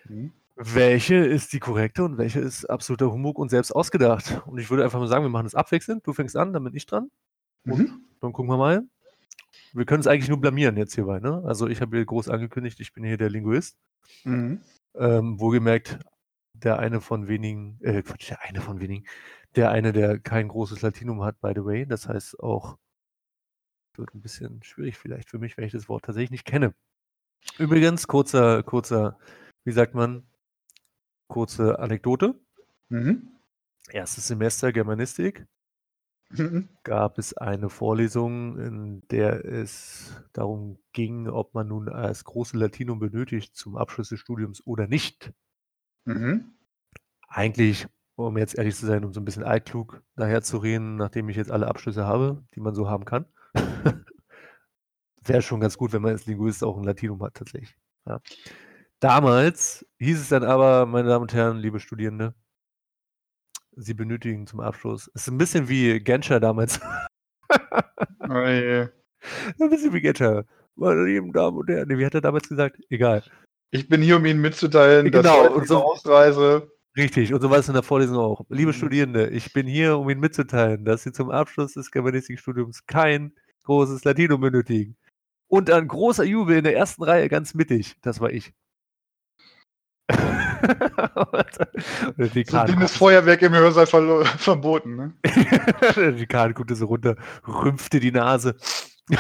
[0.07, 0.33] Mhm.
[0.57, 4.43] Welche ist die korrekte und welche ist absoluter Humbug und selbst ausgedacht.
[4.47, 6.07] Und ich würde einfach mal sagen, wir machen es abwechselnd.
[6.07, 7.11] Du fängst an, dann bin ich dran.
[7.65, 8.05] Mhm.
[8.21, 8.85] Dann gucken wir mal.
[9.73, 11.19] Wir können es eigentlich nur blamieren jetzt hierbei.
[11.19, 11.43] Ne?
[11.45, 13.77] Also ich habe hier groß angekündigt, ich bin hier der Linguist.
[14.23, 14.61] Mhm.
[14.95, 15.99] Ähm, wohlgemerkt,
[16.53, 19.07] der eine von wenigen, äh, Quatsch, der eine von wenigen,
[19.57, 21.87] der eine, der kein großes Latinum hat, by the way.
[21.87, 22.79] Das heißt auch,
[23.97, 26.75] wird ein bisschen schwierig vielleicht für mich, wenn ich das Wort tatsächlich nicht kenne.
[27.59, 29.19] Übrigens, kurzer, kurzer,
[29.65, 30.25] wie sagt man,
[31.35, 32.37] kurze Anekdote.
[32.91, 33.29] Mhm.
[33.91, 35.49] Erstes Semester Germanistik
[36.31, 36.69] Mhm.
[36.85, 43.01] gab es eine Vorlesung, in der es darum ging, ob man nun das große Latinum
[43.01, 45.33] benötigt zum Abschluss des Studiums oder nicht.
[46.05, 46.55] Mhm.
[47.27, 51.51] Eigentlich, um jetzt ehrlich zu sein, um so ein bisschen altklug daherzureden, nachdem ich jetzt
[51.51, 53.27] alle Abschlüsse habe, die man so haben kann,
[55.21, 57.77] wäre schon ganz gut, wenn man als Linguist auch ein Latinum hat, tatsächlich.
[58.07, 58.21] Ja.
[59.09, 62.35] Damals hieß es dann aber, meine Damen und Herren, liebe Studierende,
[63.77, 65.11] Sie benötigen zum Abschluss.
[65.15, 66.81] Es ist ein bisschen wie Genscher damals.
[68.27, 68.89] Oh je.
[69.61, 70.47] Ein bisschen wie Genscher.
[70.75, 71.91] Meine lieben Damen und Herren.
[71.91, 72.79] Wie hat er damals gesagt?
[72.89, 73.23] Egal.
[73.71, 76.73] Ich bin hier, um Ihnen mitzuteilen, dass Genau, heute und diese so- Ausreise.
[76.97, 78.47] Richtig, und so war es in der Vorlesung auch.
[78.49, 78.77] Liebe Mhm.
[78.77, 83.35] Studierende, ich bin hier, um Ihnen mitzuteilen, dass Sie zum Abschluss des Germanistikstudiums kein
[83.65, 84.97] großes Latinum benötigen.
[85.47, 87.97] Und ein großer Jubel in der ersten Reihe ganz mittig.
[88.01, 88.55] Das war ich.
[92.17, 94.97] Und der So guckte- Feuerwerk im Hörsaal verlo- verboten.
[94.97, 95.15] Ne?
[95.97, 98.57] der Dekan guckte so runter, rümpfte die Nase,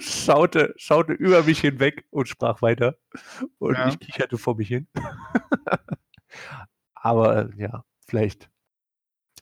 [0.00, 2.96] schaute, schaute über mich hinweg und sprach weiter.
[3.58, 3.88] Und Ja.
[3.88, 4.86] ich kicherte vor mich hin.
[6.94, 8.50] Aber äh, ja, vielleicht,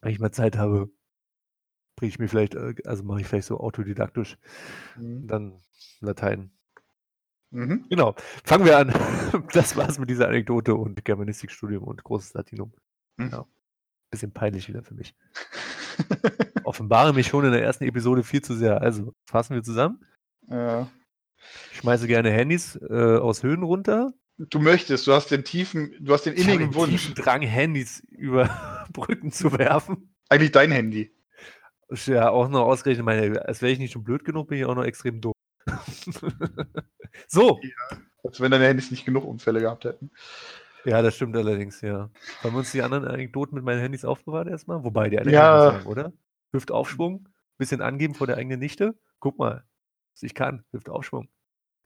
[0.02, 0.90] wenn ich mal Zeit habe,
[1.96, 4.38] bringe ich mir vielleicht, äh, also mache ich vielleicht so autodidaktisch
[4.96, 5.26] Mhm.
[5.26, 5.62] dann
[6.00, 6.50] Latein.
[7.50, 7.86] Mhm.
[7.88, 8.14] Genau.
[8.44, 8.92] Fangen wir an.
[9.52, 12.72] Das war's mit dieser Anekdote und Germanistikstudium und großes Latinum.
[13.16, 13.30] Mhm.
[13.32, 13.46] Ja.
[14.10, 15.14] Bisschen peinlich wieder für mich.
[16.64, 18.80] Offenbare mich schon in der ersten Episode viel zu sehr.
[18.80, 20.04] Also, fassen wir zusammen.
[20.48, 20.88] ja.
[21.72, 24.12] Ich schmeiße gerne Handys äh, aus Höhen runter.
[24.36, 26.90] Du möchtest, du hast den tiefen, du hast den innigen Wunsch.
[26.90, 30.14] tiefen Drang, Handys über Brücken zu werfen.
[30.28, 31.14] Eigentlich dein Handy.
[32.04, 34.74] Ja, auch noch ausgerechnet, meine, als wäre ich nicht schon blöd genug, bin ich auch
[34.74, 35.32] noch extrem dumm.
[37.30, 37.60] So.
[37.62, 40.10] Ja, als wenn deine Handys nicht genug Unfälle gehabt hätten.
[40.84, 42.10] Ja, das stimmt allerdings, ja.
[42.42, 44.82] Haben wir uns die anderen Anekdoten mit meinen Handys aufbewahrt erstmal?
[44.82, 45.72] Wobei, die anderen ja.
[45.72, 46.12] sagen, oder?
[46.52, 47.28] Hüftaufschwung,
[47.58, 48.94] bisschen angeben vor der eigenen Nichte.
[49.18, 49.64] Guck mal,
[50.14, 50.64] was ich kann.
[50.72, 51.28] Hüftaufschwung.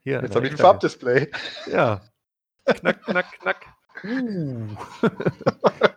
[0.05, 1.31] Hier, Jetzt habe ich ein Farbdisplay.
[1.71, 2.03] Ja.
[2.67, 3.67] Knack, knack, knack.
[4.03, 4.69] Uh.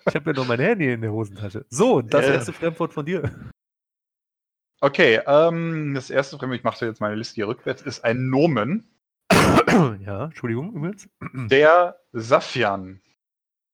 [0.08, 1.66] ich habe ja nur mein Handy in der Hosentasche.
[1.70, 2.36] So, das yeah.
[2.36, 3.32] erste Fremdwort von dir.
[4.80, 8.88] Okay, ähm, das erste Fremdwort, ich mache jetzt meine Liste hier rückwärts, ist ein Nomen.
[10.06, 11.10] Ja, Entschuldigung übrigens.
[11.34, 13.02] Der Safian.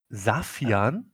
[0.09, 1.11] Safian?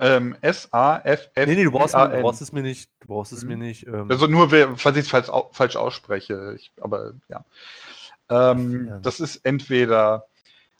[0.00, 1.46] Ähm, S-A-F-F.
[1.48, 2.90] Nee, nee, du brauchst, du brauchst es mir nicht.
[3.00, 3.62] Du brauchst es mir mhm.
[3.62, 3.86] nicht.
[3.86, 4.10] Ähm.
[4.10, 6.54] Also nur, falls ich es falsch, falsch ausspreche.
[6.56, 7.44] Ich, aber ja.
[8.30, 10.28] Ähm, das ist entweder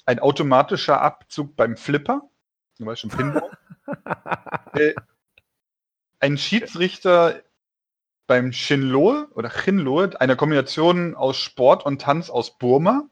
[0.06, 2.22] ein automatischer Abzug beim Flipper,
[2.74, 3.50] zum Beispiel Pinball.
[4.74, 4.94] äh,
[6.20, 7.42] ein Schiedsrichter
[8.26, 13.08] beim Shinloe oder Chinloe, einer Kombination aus Sport und Tanz aus Burma.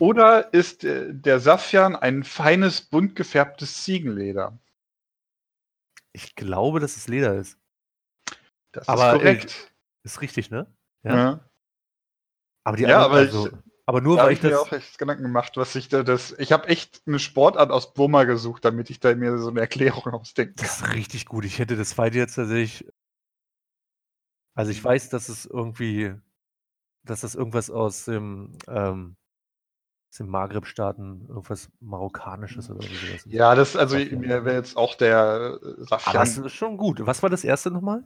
[0.00, 4.58] Oder ist äh, der Safian ein feines, bunt gefärbtes Ziegenleder?
[6.12, 7.58] Ich glaube, dass es Leder ist.
[8.72, 9.72] Das aber ist korrekt.
[10.02, 10.66] Äh, ist richtig, ne?
[11.02, 11.14] Ja.
[11.14, 11.50] ja.
[12.64, 13.52] Aber die ja, aber, also, ich,
[13.84, 16.32] aber nur weil ich, ich mir auch echt Gedanken gemacht, was ich da das.
[16.38, 20.04] Ich habe echt eine Sportart aus Burma gesucht, damit ich da mir so eine Erklärung
[20.14, 20.54] ausdenke.
[20.56, 21.44] Das ist richtig gut.
[21.44, 22.90] Ich hätte das zweite jetzt tatsächlich.
[24.54, 26.14] Also ich weiß, dass es irgendwie,
[27.04, 29.16] dass das irgendwas aus dem ähm,
[30.10, 33.24] sind Maghreb-Staaten irgendwas Marokkanisches oder sowas.
[33.26, 36.14] Ja, das, also mir wäre jetzt auch der äh, Safian.
[36.14, 37.06] das ist schon gut.
[37.06, 38.02] Was war das erste nochmal?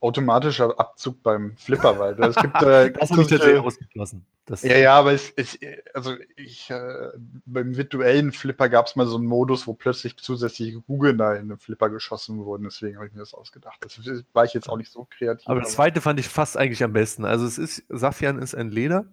[0.00, 4.26] Automatischer Abzug beim Flipper, weil es gibt äh, das habe ich tatsächlich ausgeschlossen.
[4.44, 5.58] Das ja, ja, aber es, es
[5.94, 7.08] also ich, äh,
[7.46, 11.48] beim virtuellen Flipper gab es mal so einen Modus, wo plötzlich zusätzliche Kugeln da in
[11.48, 12.64] den Flipper geschossen wurden.
[12.64, 13.78] Deswegen habe ich mir das ausgedacht.
[13.80, 14.00] Das
[14.32, 15.48] war ich jetzt auch nicht so kreativ.
[15.48, 17.24] Aber das zweite fand ich fast eigentlich am besten.
[17.24, 19.06] Also es ist, Safian ist ein Leder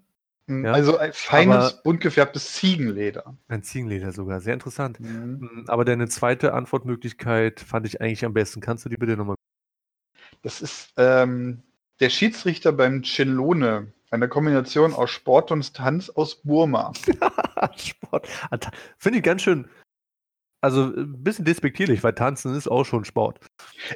[0.49, 3.37] ja, also ein feines, bunt gefärbtes Ziegenleder.
[3.47, 4.99] Ein Ziegenleder sogar, sehr interessant.
[4.99, 5.39] Mhm.
[5.41, 8.61] Hm, aber deine zweite Antwortmöglichkeit fand ich eigentlich am besten.
[8.61, 9.35] Kannst du die bitte nochmal?
[10.41, 11.63] Das ist ähm,
[11.99, 13.93] der Schiedsrichter beim Chenlone.
[14.11, 16.93] Eine Kombination aus Sport und Tanz aus Burma.
[17.77, 18.27] Sport.
[18.49, 18.57] Ah,
[18.97, 19.69] finde ich ganz schön.
[20.61, 23.39] Also ein bisschen despektierlich, weil Tanzen ist auch schon Sport.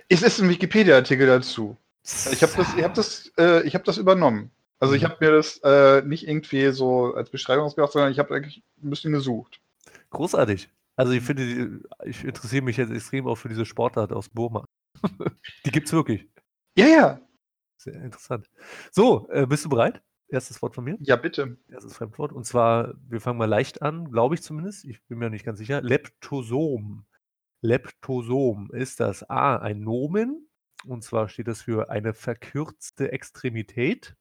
[0.08, 1.78] Es ist ein Wikipedia-Artikel dazu.
[2.04, 4.52] Ich habe das, ich hab das, äh, hab das übernommen.
[4.80, 5.08] Also ich mhm.
[5.08, 8.90] habe mir das äh, nicht irgendwie so als Beschreibung ausgedacht, sondern ich habe eigentlich ein
[8.90, 9.62] bisschen gesucht.
[10.10, 10.70] Großartig.
[10.96, 11.26] Also ich mhm.
[11.26, 14.66] finde, ich interessiere mich jetzt extrem auch für diese Sportart aus Burma.
[15.66, 16.28] Die gibt es wirklich.
[16.78, 17.22] Ja, ja.
[17.78, 18.50] Sehr interessant.
[18.92, 20.02] So, äh, bist du bereit?
[20.28, 20.98] Erstes Wort von mir?
[21.02, 21.58] Ja, bitte.
[21.70, 22.32] Erstes Fremdwort.
[22.32, 24.86] Und zwar, wir fangen mal leicht an, glaube ich zumindest.
[24.86, 25.82] Ich bin mir nicht ganz sicher.
[25.82, 27.06] Leptosom.
[27.62, 30.50] Leptosom ist das A, ein Nomen.
[30.86, 34.16] Und zwar steht das für eine verkürzte Extremität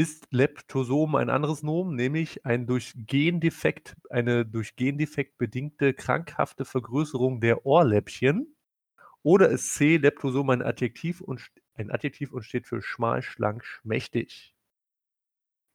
[0.00, 7.42] ist Leptosom ein anderes Nomen, nämlich ein durch Gendefekt, eine durch Gendefekt bedingte krankhafte Vergrößerung
[7.42, 8.56] der Ohrläppchen.
[9.22, 14.54] Oder ist C Leptosom ein Adjektiv und ein Adjektiv und steht für schmal, schlank, schmächtig.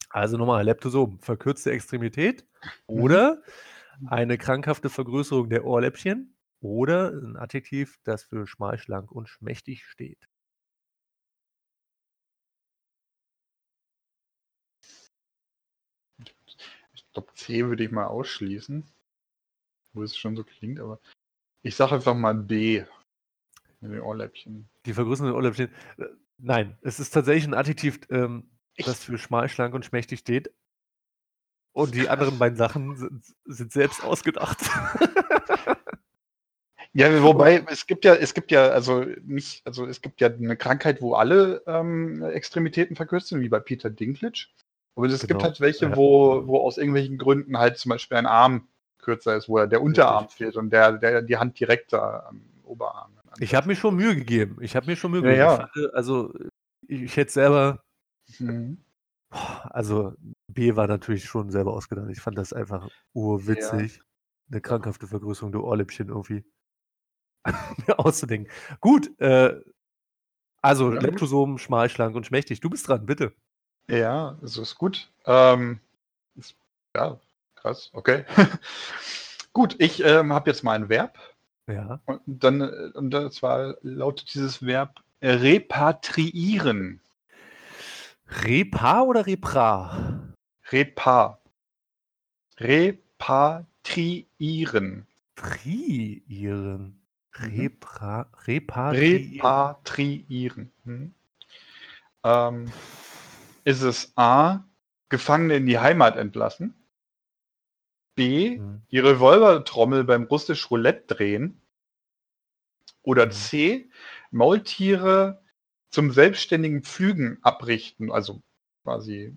[0.09, 2.47] Also nochmal, Leptosom, verkürzte Extremität
[2.87, 3.01] mhm.
[3.03, 3.43] oder
[4.07, 10.27] eine krankhafte Vergrößerung der Ohrläppchen oder ein Adjektiv, das für schmal, schlank und schmächtig steht.
[17.15, 18.85] Glaube, C würde ich mal ausschließen.
[19.93, 20.99] Wo es schon so klingt, aber
[21.63, 22.83] ich sage einfach mal B.
[23.81, 24.69] Mit den Ohrläppchen.
[24.85, 25.69] Die vergrößernden Ohrläppchen.
[26.37, 30.51] Nein, es ist tatsächlich ein Adjektiv, ähm, das für schmal, schlank und schmächtig steht.
[31.71, 34.59] Und die anderen beiden Sachen sind, sind selbst ausgedacht.
[36.97, 40.55] Ja, wobei es gibt ja, es gibt ja, also nicht, also es gibt ja eine
[40.55, 44.47] Krankheit, wo alle ähm, Extremitäten verkürzt sind, wie bei Peter Dinklage.
[44.95, 45.27] Aber es genau.
[45.27, 45.95] gibt halt welche, ja.
[45.95, 48.67] wo, wo aus irgendwelchen Gründen halt zum Beispiel ein Arm
[48.99, 50.37] kürzer ist, wo der Unterarm Richtig.
[50.37, 53.11] fehlt und der, der die Hand direkt am Oberarm.
[53.39, 54.57] Ich habe mir schon Mühe gegeben.
[54.61, 55.39] Ich habe mir schon Mühe gegeben.
[55.39, 55.69] Ja.
[55.75, 56.33] Ich also
[56.87, 57.83] ich, ich, hätte selber.
[58.39, 58.77] Mhm.
[59.29, 60.13] Also
[60.47, 62.09] B war natürlich schon selber ausgedacht.
[62.09, 64.01] Ich fand das einfach urwitzig.
[64.49, 66.45] Eine krankhafte Vergrößerung der Ohrläppchen irgendwie
[67.97, 68.51] auszudenken.
[68.79, 69.59] Gut, äh,
[70.61, 72.59] also ja, Leptosom, schmal, schlank und schmächtig.
[72.59, 73.33] Du bist dran, bitte.
[73.87, 75.09] Ja, das ist gut.
[75.25, 75.79] Ähm,
[76.35, 76.55] ist,
[76.95, 77.19] ja,
[77.55, 78.25] krass, okay.
[79.53, 81.17] gut, ich ähm, habe jetzt mal ein Verb.
[81.67, 81.99] Ja.
[82.05, 87.01] Und dann, äh, und zwar lautet dieses Verb repatriieren.
[88.27, 90.33] Repa oder Repra?
[90.71, 91.39] Repa.
[92.57, 95.05] Repatriieren.
[95.35, 96.99] Triieren.
[97.37, 97.59] Mhm.
[97.59, 99.33] Repra repatriieren.
[99.33, 100.71] Repatriieren.
[100.85, 101.13] Mhm.
[102.23, 102.71] Ähm,
[103.65, 104.63] ist es A,
[105.09, 106.75] Gefangene in die Heimat entlassen?
[108.15, 108.83] B, Mhm.
[108.91, 111.61] die Revolvertrommel beim russisch Roulette drehen?
[113.01, 113.31] Oder Mhm.
[113.31, 113.89] C,
[114.31, 115.41] Maultiere
[115.89, 118.41] zum selbstständigen Pflügen abrichten, also
[118.83, 119.35] quasi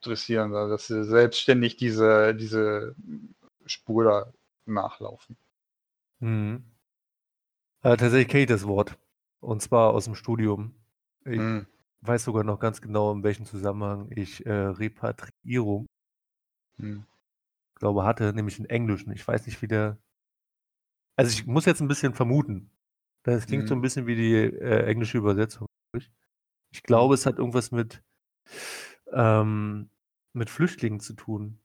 [0.00, 2.94] dressieren, dass sie selbstständig diese, diese
[3.66, 4.32] Spur da
[4.66, 5.36] nachlaufen.
[6.20, 6.64] Mhm.
[7.82, 8.98] Äh, tatsächlich kenne ich das Wort.
[9.40, 10.74] Und zwar aus dem Studium.
[11.24, 11.66] Ich Hm.
[12.06, 15.86] Weiß sogar noch ganz genau, in welchem Zusammenhang ich äh, Repatriierung,
[16.78, 17.04] Hm.
[17.76, 19.12] glaube hatte, nämlich in Englischen.
[19.12, 19.98] Ich weiß nicht, wie der.
[21.16, 22.70] Also ich muss jetzt ein bisschen vermuten.
[23.22, 25.66] Das klingt so ein bisschen wie die äh, englische Übersetzung.
[25.96, 26.10] Ich
[26.72, 28.02] Ich glaube, es hat irgendwas mit,
[29.12, 29.90] ähm,
[30.32, 31.58] mit Flüchtlingen zu tun.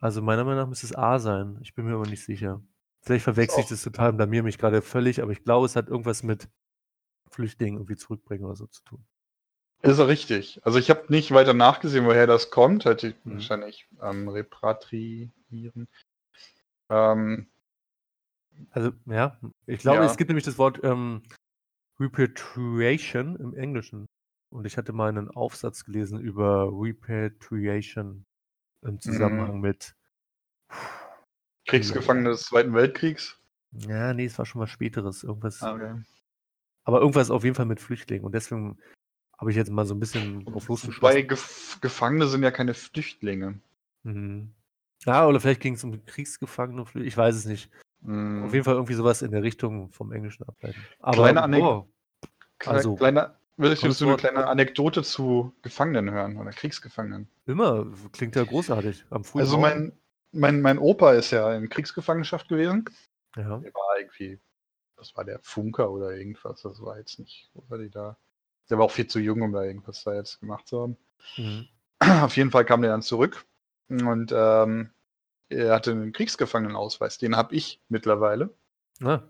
[0.00, 1.58] Also meiner Meinung nach müsste es A sein.
[1.62, 2.60] Ich bin mir aber nicht sicher.
[3.02, 5.88] Vielleicht verwechsel ich das total und blamiere mich gerade völlig, aber ich glaube, es hat
[5.88, 6.48] irgendwas mit
[7.32, 9.04] Flüchtlingen irgendwie zurückbringen oder so zu tun.
[9.80, 10.60] Ist richtig.
[10.64, 12.84] Also ich habe nicht weiter nachgesehen, woher das kommt.
[12.84, 13.34] Hätte ich Mhm.
[13.34, 15.88] wahrscheinlich ähm, repatriieren.
[16.88, 17.48] Ähm,
[18.70, 20.06] Also, ja, ich glaube, Ja.
[20.10, 21.22] es gibt nämlich das Wort ähm,
[21.98, 24.06] Repatriation im Englischen.
[24.50, 28.24] Und ich hatte mal einen Aufsatz gelesen über Repatriation
[28.82, 29.96] im Zusammenhang mit.
[31.66, 33.40] Kriegsgefangene des Zweiten Weltkriegs.
[33.72, 35.24] Ja, nee, es war schon was Späteres.
[35.24, 35.62] Irgendwas.
[35.62, 36.02] Okay.
[36.84, 38.24] Aber irgendwas auf jeden Fall mit Flüchtlingen.
[38.24, 38.78] Und deswegen
[39.38, 41.28] habe ich jetzt mal so ein bisschen drauf Wobei losgeschlossen.
[41.28, 43.60] Gef Gefangene sind ja keine Flüchtlinge.
[44.02, 44.52] Mhm.
[45.04, 46.84] Ja, oder vielleicht ging es um Kriegsgefangene.
[47.04, 47.70] Ich weiß es nicht.
[48.04, 48.44] Hm.
[48.44, 50.80] Auf jeden Fall irgendwie sowas in der Richtung vom Englischen ableiten.
[51.00, 51.88] Aber Kleine Anek- oh,
[52.58, 57.28] Kle also, kleine, würdest du eine kleine Anekdote zu Gefangenen hören oder Kriegsgefangenen?
[57.46, 59.04] immer klingt ja großartig.
[59.10, 59.92] Am Also mein,
[60.32, 62.84] mein, mein Opa ist ja in Kriegsgefangenschaft gewesen.
[63.36, 63.58] Ja.
[63.58, 64.40] Der war irgendwie,
[64.96, 66.62] das war der Funker oder irgendwas.
[66.62, 68.16] Das war jetzt nicht, wo war die da?
[68.70, 70.96] Der war auch viel zu jung, um da irgendwas da jetzt gemacht zu haben.
[71.36, 71.68] Mhm.
[72.22, 73.44] Auf jeden Fall kam der dann zurück
[73.88, 74.90] und ähm,
[75.48, 77.18] er hatte einen Kriegsgefangenenausweis.
[77.18, 78.50] Den habe ich mittlerweile.
[79.00, 79.22] Na,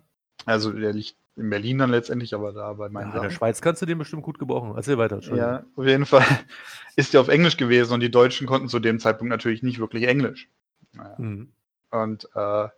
[0.47, 3.31] Also der liegt in Berlin dann letztendlich, aber da bei meinen ja, in der.
[3.31, 4.75] Schweiz kannst du den bestimmt gut gebrauchen.
[4.77, 5.21] Erzähl weiter.
[5.35, 6.25] Ja, auf jeden Fall
[6.97, 10.07] ist der auf Englisch gewesen und die Deutschen konnten zu dem Zeitpunkt natürlich nicht wirklich
[10.07, 10.51] Englisch.
[10.93, 11.15] Naja.
[11.19, 11.53] Mhm.
[11.91, 12.69] Und äh,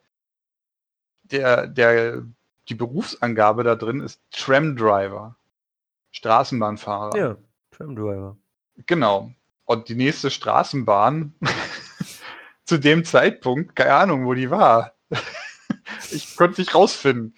[1.24, 2.22] der, der,
[2.68, 5.36] die Berufsangabe da drin ist Tramdriver,
[6.12, 7.16] Straßenbahnfahrer.
[7.16, 7.36] Ja,
[7.70, 8.36] Tramdriver.
[8.86, 9.32] Genau.
[9.66, 11.34] Und die nächste Straßenbahn
[12.64, 14.92] zu dem Zeitpunkt, keine Ahnung, wo die war.
[16.12, 17.34] ich konnte nicht rausfinden.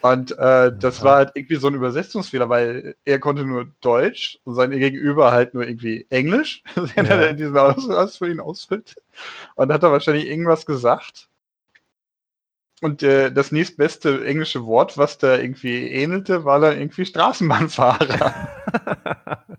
[0.00, 1.04] Und äh, das Ja.
[1.04, 5.54] war halt irgendwie so ein Übersetzungsfehler, weil er konnte nur Deutsch und sein Gegenüber halt
[5.54, 7.16] nur irgendwie Englisch, wenn Ja.
[7.16, 8.96] er diesen Ausweis für ihn ausfüllt.
[9.56, 11.28] Und hat er wahrscheinlich irgendwas gesagt.
[12.80, 18.34] Und äh, das nächstbeste englische Wort, was da irgendwie ähnelte, war dann irgendwie Straßenbahnfahrer.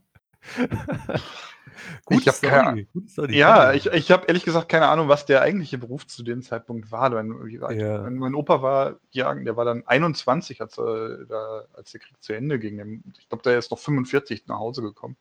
[2.06, 2.88] Gute Ich hab keine.
[3.30, 6.92] Ja, ich, ich habe ehrlich gesagt keine Ahnung, was der eigentliche Beruf zu dem Zeitpunkt
[6.92, 7.10] war.
[7.10, 7.32] Mein,
[7.72, 8.02] Ja.
[8.02, 12.34] mein, mein Opa war, ja, der war dann 21, als, da, als der Krieg zu
[12.34, 13.04] Ende ging.
[13.20, 15.18] Ich glaube, der ist noch 45 nach Hause gekommen.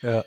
[0.00, 0.24] Ja,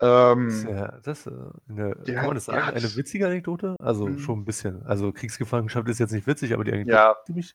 [0.00, 1.30] Ähm, das, ist ja, das ist äh,
[1.68, 2.66] eine, Der kann man das sagen?
[2.66, 3.76] hat- Eine witzige Anekdote?
[3.80, 4.18] Also Mhm.
[4.18, 4.84] schon ein bisschen.
[4.84, 7.54] Also Kriegsgefangenschaft ist jetzt nicht witzig, aber die Anekdote ja, ist ziemlich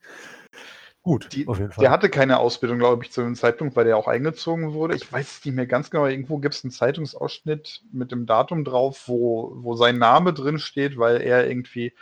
[1.04, 1.84] gut, Die- auf jeden Fall.
[1.84, 4.96] der hatte keine Ausbildung, glaube ich, zu dem Zeitpunkt, weil der auch eingezogen wurde.
[4.96, 6.06] Ich weiß es nicht mehr ganz genau.
[6.08, 10.98] Irgendwo gibt es einen Zeitungsausschnitt mit dem Datum drauf, wo, wo sein Name drin steht,
[10.98, 11.94] weil er irgendwie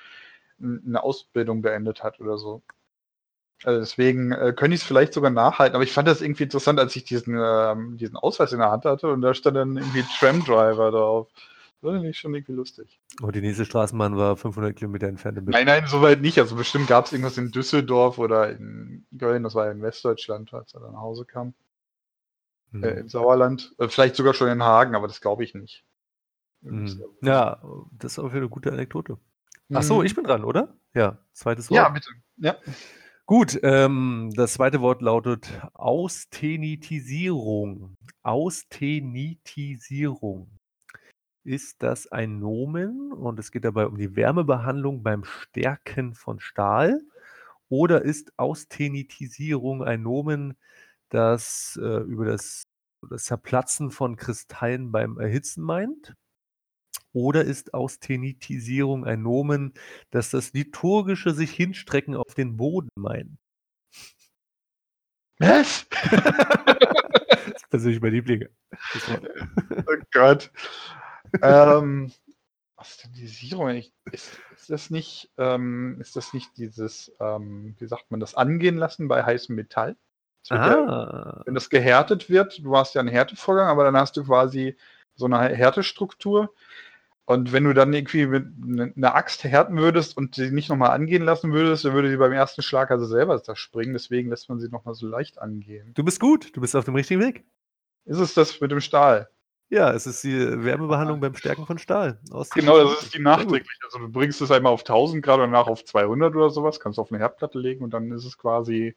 [0.62, 2.62] eine Ausbildung beendet hat oder so.
[3.64, 6.80] Also deswegen äh, könnte ich es vielleicht sogar nachhalten, aber ich fand das irgendwie interessant,
[6.80, 10.04] als ich diesen, ähm, diesen Ausweis in der Hand hatte und da stand dann irgendwie
[10.18, 11.28] Tramdriver drauf.
[11.82, 13.00] Das fand ich schon irgendwie lustig.
[13.22, 15.38] Und die nächste Straßenbahn war 500 Kilometer entfernt.
[15.38, 16.40] in Nein, nein, soweit nicht.
[16.40, 20.54] Also bestimmt gab es irgendwas in Düsseldorf oder in Köln, das war ja in Westdeutschland,
[20.54, 21.54] als er dann nach Hause kam.
[22.72, 22.84] Mhm.
[22.84, 23.74] Äh, Im Sauerland.
[23.78, 25.84] Äh, vielleicht sogar schon in Hagen, aber das glaube ich nicht.
[26.62, 27.04] Mhm.
[27.22, 29.18] Ja, das ist auch wieder eine gute Anekdote.
[29.74, 29.84] Ach Mhm.
[29.84, 30.76] so, ich bin dran, oder?
[30.94, 31.78] Ja, zweites Wort.
[31.78, 32.10] Ja, bitte.
[32.38, 32.56] Ja.
[33.30, 37.96] Gut, ähm, das zweite Wort lautet Austenetisierung.
[38.24, 40.50] Austenetisierung.
[41.44, 47.04] Ist das ein Nomen und es geht dabei um die Wärmebehandlung beim Stärken von Stahl?
[47.70, 50.58] Oder ist Austenetisierung ein Nomen,
[51.10, 52.64] das äh, über das,
[53.08, 56.16] das Zerplatzen von Kristallen beim Erhitzen meint?
[57.14, 59.74] Oder ist Austenetisierung ein Nomen,
[60.12, 63.38] das das liturgische sich hinstrecken auf den Boden meint?
[65.40, 65.86] Was?
[67.40, 68.48] Das ist persönlich mein Liebling.
[69.88, 70.52] Oh Gott.
[71.42, 72.12] ähm,
[72.76, 78.20] Astinisierung, ich, ist, ist, das nicht, ähm, ist das nicht dieses, ähm, wie sagt man
[78.20, 79.96] das, angehen lassen bei heißem Metall?
[80.48, 80.68] Das Ah.
[80.68, 84.78] ja, wenn das gehärtet wird, du hast ja einen Härtevorgang, aber dann hast du quasi
[85.16, 86.54] so eine Härtestruktur.
[87.30, 90.90] Und wenn du dann irgendwie mit einer ne Axt härten würdest und sie nicht nochmal
[90.90, 93.94] angehen lassen würdest, dann würde sie beim ersten Schlag also selber zerspringen.
[93.94, 95.94] Deswegen lässt man sie nochmal so leicht angehen.
[95.94, 97.46] Du bist gut, du bist auf dem richtigen Weg.
[98.06, 99.30] Ist es das mit dem Stahl?
[99.70, 102.20] Ja, es ist die Wärmebehandlung beim Stärken von Stahl.
[102.56, 103.78] Genau, das ist die nachträglich.
[103.86, 106.98] Also du bringst es einmal auf 1000 Grad und danach auf 200 oder sowas, kannst
[106.98, 108.96] du auf eine Herdplatte legen und dann ist es quasi,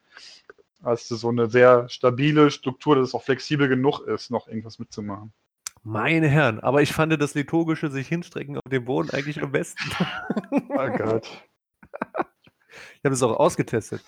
[0.82, 4.78] hast du so eine sehr stabile Struktur, dass es auch flexibel genug ist, noch irgendwas
[4.78, 5.34] mitzumachen.
[5.84, 9.78] Meine Herren, aber ich fand das liturgische sich hinstrecken auf dem Boden eigentlich am besten.
[10.74, 11.26] Oh Gott.
[12.98, 14.02] Ich habe es auch ausgetestet.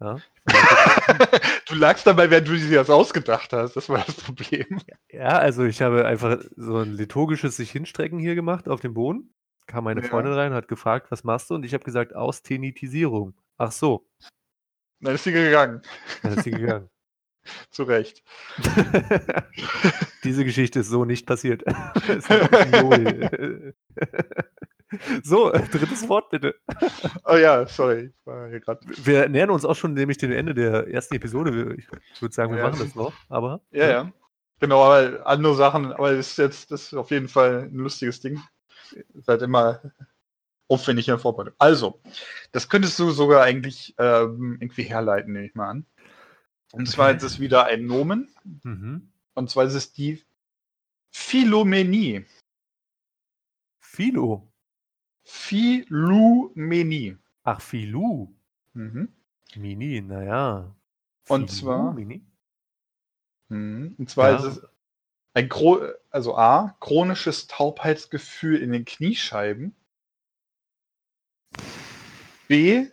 [0.00, 0.18] Ja.
[1.68, 3.76] du lagst dabei, während du dir das ausgedacht hast.
[3.76, 4.80] Das war das Problem.
[5.10, 9.34] ja, also ich habe einfach so ein liturgisches sich hinstrecken hier gemacht auf dem Boden.
[9.66, 10.08] Kam meine Ja.
[10.08, 11.54] Freundin rein, hat gefragt, was machst du?
[11.54, 13.34] Und ich habe gesagt, Austenitisierung.
[13.58, 14.06] Ach so,
[15.00, 15.82] Dann ist sie gegangen.
[16.22, 16.88] dann ist sie gegangen.
[17.70, 18.22] Zu Recht.
[20.24, 21.64] Diese Geschichte ist so nicht passiert.
[25.24, 26.54] So, äh, drittes Wort bitte.
[27.24, 28.12] Oh ja, sorry.
[28.24, 31.76] Wir nähern uns auch schon nämlich dem Ende der ersten Episode.
[31.76, 32.70] Ich würde sagen, wir Ja.
[32.70, 34.12] machen das noch, aber Ja, ja.
[34.60, 38.20] Genau, aber andere Sachen, aber das ist jetzt das ist auf jeden Fall ein lustiges
[38.20, 38.40] Ding.
[39.14, 39.80] Ist halt immer
[40.68, 41.54] aufwendig in der Vorbereitung.
[41.58, 42.00] Also,
[42.52, 45.86] das könntest du sogar eigentlich ähm, irgendwie herleiten, nehme ich mal an.
[46.76, 48.28] Und zwar ist es wieder ein Nomen,
[48.62, 49.10] Mhm.
[49.32, 50.22] und zwar ist es die
[51.10, 52.26] Philomenie.
[53.80, 54.52] Philo.
[55.24, 57.16] Philumenie.
[57.44, 58.34] Ach, Philu.
[58.74, 59.08] Mhm.
[59.54, 60.76] Mini, naja.
[61.28, 62.26] Und zwar- Mini?
[63.48, 63.94] Mhm.
[63.96, 64.36] Und zwar Ja.
[64.36, 64.60] ist es
[65.32, 69.74] ein Chro also A, chronisches Taubheitsgefühl in den Kniescheiben.
[72.48, 72.86] B,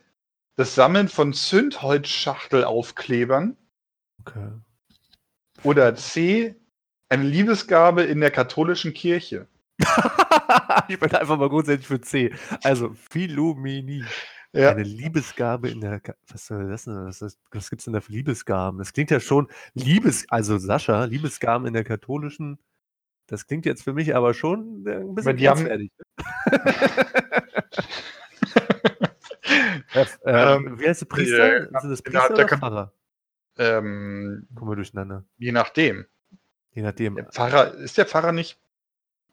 [0.56, 3.58] das Sammeln von Zündholzschachtelaufklebern.
[4.26, 4.50] Okay.
[5.64, 6.56] Oder C,
[7.10, 9.48] eine Liebesgabe in der katholischen Kirche.
[10.88, 12.34] ich bin einfach mal grundsätzlich für C.
[12.64, 14.04] Also, Philomenie.
[14.56, 16.00] Ja, Eine Liebesgabe in der.
[16.00, 16.96] Ka- Was soll das denn?
[17.06, 18.78] Was, was gibt es denn da für Liebesgaben?
[18.78, 19.48] Das klingt ja schon.
[19.74, 20.26] Liebes.
[20.30, 22.60] Also, Sascha, Liebesgaben in der katholischen.
[23.28, 25.92] Das klingt jetzt für mich aber schon äh, ein bisschen die haben- grenzwertig.
[30.26, 31.72] Ja, ähm, wie heißt der Priester?
[31.72, 32.94] ja, Sind das Priester der oder Pfarrer?
[33.58, 35.24] Ähm, Kommen wir durcheinander.
[35.38, 36.06] je nachdem.
[36.72, 37.16] Je nachdem.
[37.16, 38.60] Der Pfarrer, ist der Pfarrer nicht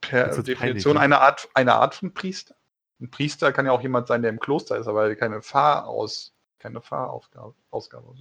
[0.01, 1.01] per Definition peinlich, ne?
[1.01, 2.55] eine, Art, eine Art von Priester?
[3.01, 6.81] Ein Priester kann ja auch jemand sein, der im Kloster ist, aber keine Pfarraus, keine
[6.81, 7.55] Pfarraufgabe.
[7.71, 8.15] Ausgabe.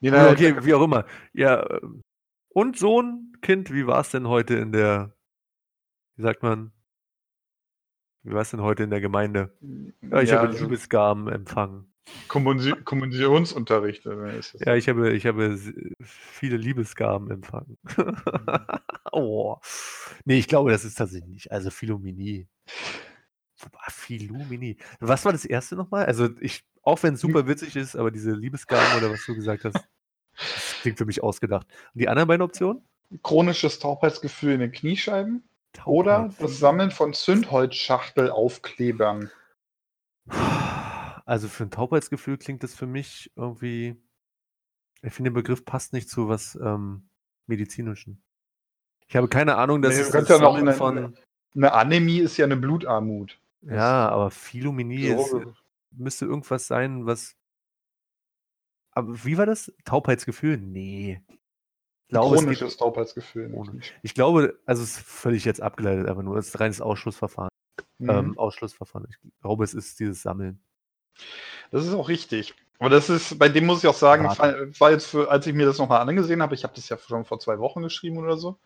[0.00, 1.04] Nee, nein, okay, wie auch immer.
[1.32, 2.02] Ja, ähm,
[2.48, 5.12] und Sohn, Kind, wie war es denn heute in der,
[6.16, 6.72] wie sagt man,
[8.22, 9.56] wie war es denn heute in der Gemeinde?
[10.00, 11.92] Ja, ich ja, habe also Liebesgaben empfangen.
[12.28, 14.04] Kommunsi- Kommunionsunterricht.
[14.04, 15.58] Ja, ich habe, ich habe
[16.00, 17.78] viele Liebesgaben empfangen.
[19.12, 19.56] oh.
[20.24, 21.52] Nee, ich glaube, das ist tatsächlich nicht.
[21.52, 22.48] Also Philomenie.
[23.88, 24.76] Philomenie.
[25.00, 26.06] Was war das erste nochmal?
[26.06, 29.64] Also ich, auch wenn es super witzig ist, aber diese Liebesgaben oder was du gesagt
[29.64, 29.88] hast,
[30.36, 31.66] das klingt für mich ausgedacht.
[31.94, 32.82] Und die anderen beiden Optionen?
[33.22, 35.48] Chronisches Taubheitsgefühl in den Kniescheiben
[35.84, 36.40] oder Taubheit.
[36.40, 39.30] das Sammeln von Zündholzschachtelaufklebern.
[41.26, 43.96] Also für ein Taubheitsgefühl klingt das für mich irgendwie.
[45.02, 47.08] Ich finde, der Begriff passt nicht zu was ähm,
[47.46, 48.22] medizinischen.
[49.08, 51.16] Ich habe keine Ahnung, dass Nee, es das ja noch eine- von.
[51.54, 53.40] Eine Anämie ist ja eine Blutarmut.
[53.62, 55.54] Ja, aber Philomenie ist, So,
[55.90, 57.34] müsste irgendwas sein, was.
[58.92, 59.72] Aber wie war das?
[59.84, 60.56] Taubheitsgefühl?
[60.58, 61.22] Nee.
[61.28, 63.52] Ich glaube, geht, chronisches Taubheitsgefühl.
[64.02, 67.48] ich glaube, also es ist völlig jetzt abgeleitet, aber nur, es ist ein reines Ausschlussverfahren.
[67.98, 68.10] Mhm.
[68.10, 69.08] Ähm, Ausschlussverfahren.
[69.10, 70.60] Ich glaube, es ist dieses Sammeln.
[71.70, 72.54] Das ist auch richtig.
[72.78, 75.66] Aber das ist, bei dem muss ich auch sagen, war, jetzt für, als ich mir
[75.66, 78.58] das nochmal angesehen habe, ich habe das ja schon vor zwei Wochen geschrieben oder so,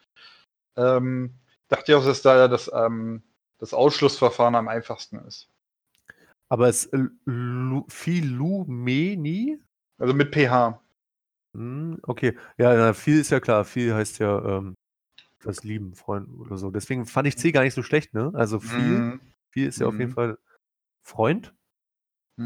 [0.76, 1.34] ähm,
[1.68, 3.22] dachte ich auch, dass da das, ähm,
[3.58, 5.48] das Ausschlussverfahren am einfachsten ist.
[6.48, 9.58] Aber es äh, Lu- Philumenie?
[9.98, 10.80] Also mit pH.
[11.54, 12.36] Hm, okay.
[12.58, 13.64] Ja, na, viel ist ja klar.
[13.64, 14.74] Viel heißt ja ähm,
[15.42, 16.70] das Lieben, Freund oder so.
[16.70, 18.32] Deswegen fand ich C gar nicht so schlecht, ne?
[18.34, 19.20] Also viel, Mhm.
[19.50, 20.14] viel ist ja auf jeden Mhm.
[20.14, 20.38] Fall
[21.02, 21.54] Freund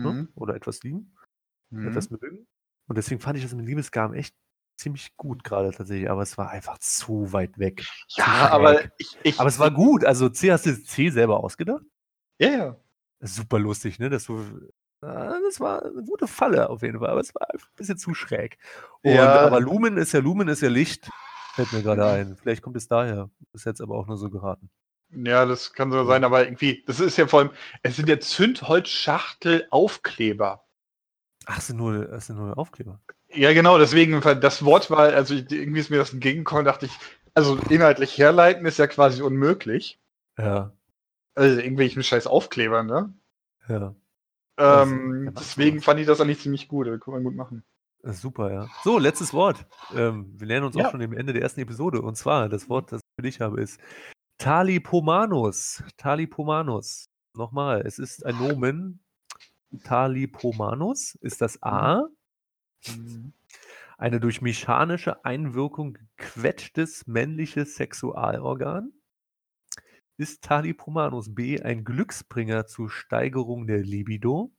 [0.02, 0.12] ne?
[0.12, 0.28] Mhm.
[0.34, 1.14] oder etwas lieben,
[1.70, 1.88] Mhm.
[1.88, 2.46] etwas mögen.
[2.88, 4.34] Und deswegen fand ich das mit Liebesgaben echt
[4.76, 7.84] ziemlich gut gerade tatsächlich, aber es war einfach zu weit weg.
[8.16, 10.04] Ja, aber ich, ich Aber es war gut.
[10.04, 11.84] Also C hast du C selber ausgedacht?
[12.38, 12.76] ja, ja.
[13.20, 14.10] Super lustig, ne?
[14.10, 14.44] Dass du,
[15.00, 18.14] Ah, das war eine gute Falle auf jeden Fall, aber es war ein bisschen zu
[18.14, 18.58] schräg.
[19.02, 19.40] Und, Ja.
[19.46, 21.10] Aber Lumen ist ja Lumen ist ja Licht,
[21.54, 22.36] fällt mir gerade ein.
[22.36, 23.30] Vielleicht kommt es daher.
[23.52, 24.70] Ist jetzt aber auch nur so geraten.
[25.16, 27.50] Ja, das kann so sein, aber irgendwie, das ist ja vor allem,
[27.82, 30.64] es sind ja Zündholzschachtel-Aufkleber.
[31.46, 33.00] Ach, es sind nur, es sind nur Aufkleber.
[33.28, 36.92] Ja, genau, deswegen, das Wort war, also irgendwie ist mir das entgegengekommen, dachte ich,
[37.34, 40.00] also inhaltlich herleiten ist ja quasi unmöglich.
[40.38, 40.72] Ja.
[41.34, 43.12] Also irgendwelchen scheiß Aufkleber, ne?
[43.68, 43.94] Ja.
[44.56, 47.64] Ähm, deswegen fand ich das eigentlich ziemlich gut, das kann man gut machen.
[48.04, 48.68] Super, ja.
[48.84, 49.66] So, letztes Wort.
[49.96, 50.86] Ähm, wir nähern uns Ja.
[50.86, 52.02] auch schon dem Ende der ersten Episode.
[52.02, 53.80] Und zwar, das Wort, das ich für dich habe, ist
[54.38, 55.82] Talipomanus.
[55.96, 57.08] Talipomanus.
[57.34, 59.00] Nochmal, es ist ein Nomen.
[59.84, 62.04] Talipomanus ist das A.
[63.96, 68.92] Eine durch mechanische Einwirkung gequetschtes männliches Sexualorgan.
[70.16, 74.52] Ist Talipomanus B ein Glücksbringer zur Steigerung der Libido?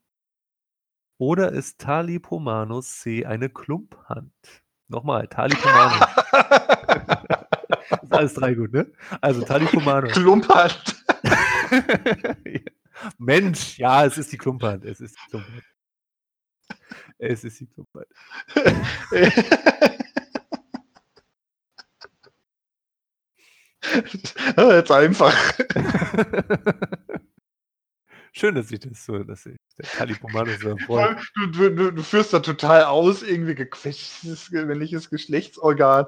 [1.18, 4.34] Oder ist Talipomanus C eine Klumphand?
[4.88, 6.00] Nochmal, Talipomanus.
[7.90, 8.92] ist alles drei gut, ne?
[9.22, 10.12] Also Talipomanus.
[10.14, 10.96] Klumpert.
[13.18, 14.86] Mensch, ja, es ist die Klumphand.
[14.86, 15.64] Es ist die Klumphand.
[17.18, 18.08] Es ist die Klumphand.
[24.58, 25.36] Jetzt einfach.
[28.38, 30.76] Schön, dass ich das so, dass ich der Talipomanus so
[31.54, 36.08] du, du, du führst da total aus, irgendwie gequetschtes männliches Geschlechtsorgan.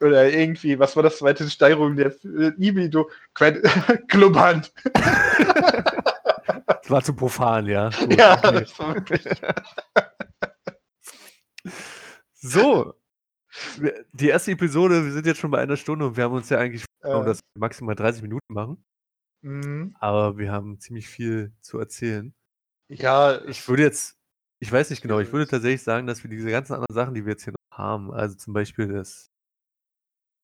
[0.00, 3.10] Oder irgendwie, was war das zweite Steigerung der äh, Libido?
[3.34, 3.60] Que-
[4.08, 4.72] Klumphand.
[6.66, 7.90] Das war zu profan, ja.
[7.98, 8.60] Gut, Ja, okay.
[8.60, 9.24] das war wirklich.
[12.34, 12.94] So.
[14.12, 16.58] Die erste Episode, wir sind jetzt schon bei einer Stunde und wir haben uns ja
[16.58, 18.84] eigentlich vorgenommen, Äh, dass wir maximal 30 Minuten machen.
[19.42, 19.94] mhm.
[19.98, 22.32] Aber wir haben ziemlich viel zu erzählen.
[22.88, 24.16] ja, Ich würde jetzt,
[24.60, 27.24] ich weiß nicht genau, ich würde tatsächlich sagen, dass wir diese ganzen anderen Sachen, die
[27.26, 29.29] wir jetzt hier noch haben, also zum Beispiel das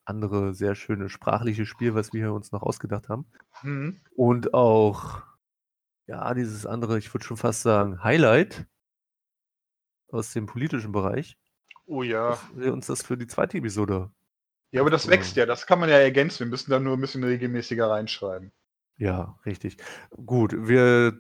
[0.07, 3.27] andere sehr schöne sprachliche Spiel, was wir uns noch ausgedacht haben,
[3.63, 4.01] Mhm.
[4.15, 5.23] und auch,
[6.07, 8.67] ja, dieses andere, ich würde schon fast sagen, Highlight
[10.11, 11.37] aus dem politischen Bereich,
[11.87, 12.31] Oh ja.
[12.31, 14.11] dass wir uns das für die zweite Episode,
[14.73, 16.41] Ja, aber das wächst ja, das kann man ja ergänzen.
[16.41, 18.53] Wir müssen da nur ein bisschen regelmäßiger reinschreiben.
[18.99, 19.77] ja, richtig.
[20.11, 21.19] Gut, wir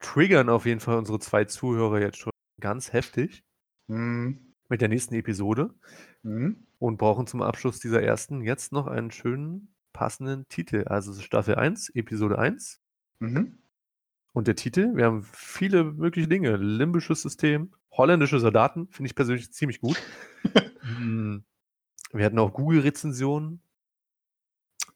[0.00, 3.44] triggern auf jeden Fall unsere zwei Zuhörer jetzt schon ganz heftig
[3.88, 4.45] Mhm.
[4.68, 5.74] Mit der nächsten Episode.
[6.22, 6.66] Mhm.
[6.78, 10.84] und brauchen zum Abschluss dieser ersten jetzt noch einen schönen passenden Titel.
[10.86, 12.80] Also Staffel 1, Episode 1.
[13.20, 13.58] Mhm.
[14.32, 16.56] Und der Titel, wir haben viele mögliche Dinge.
[16.56, 20.00] Limbisches System, holländische Soldaten, finde ich persönlich ziemlich gut.
[20.86, 21.42] Hm,
[22.12, 23.60] wir hatten auch Google-Rezensionen.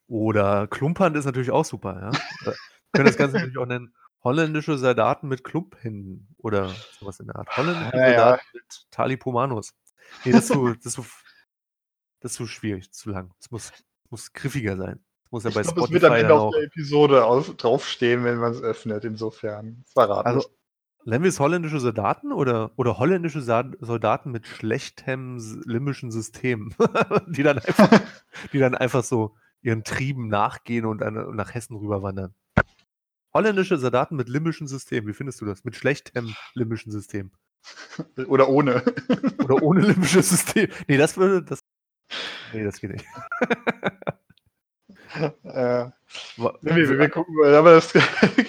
[0.07, 2.11] Oder Klumpern ist natürlich auch super, ja.
[2.45, 2.53] Wir
[2.93, 3.93] können das Ganze natürlich auch nennen
[4.23, 6.69] holländische Soldaten mit Klumphänden oder
[6.99, 7.55] sowas in der Art.
[7.57, 8.07] Holländische Ja, ja.
[8.09, 9.73] Soldaten mit Talipomanus.
[10.25, 11.05] Nee, das ist zu, das ist zu,
[12.19, 13.33] das ist zu schwierig, zu lang.
[13.39, 13.71] Es muss,
[14.09, 15.03] muss griffiger sein.
[15.25, 16.51] Es muss ja Ich bei glaube, es Spotify wird am Ende dann auf auch.
[16.51, 19.05] der Episode auf, draufstehen, wenn man es öffnet.
[19.05, 19.83] Insofern.
[19.93, 20.27] Verraten.
[20.27, 20.49] Also,
[21.05, 26.73] nennen wir es holländische Soldaten oder, oder holländische Soldaten mit schlechtem limbischen System,
[27.27, 27.89] die, dann einfach,
[28.53, 32.33] die dann einfach so ihren Trieben nachgehen und dann nach Hessen rüberwandern.
[33.33, 35.63] Holländische Soldaten mit limbischem System, wie findest du das?
[35.63, 37.31] Mit schlechtem limbischen System.
[38.27, 38.83] Oder ohne.
[39.43, 40.67] Oder ohne limbisches System.
[40.87, 41.43] Nee, das würde.
[41.43, 41.59] Das,
[42.53, 43.05] nee, das geht nicht.
[45.43, 45.89] äh,
[46.35, 47.93] wir, wir, wir gucken mal, aber das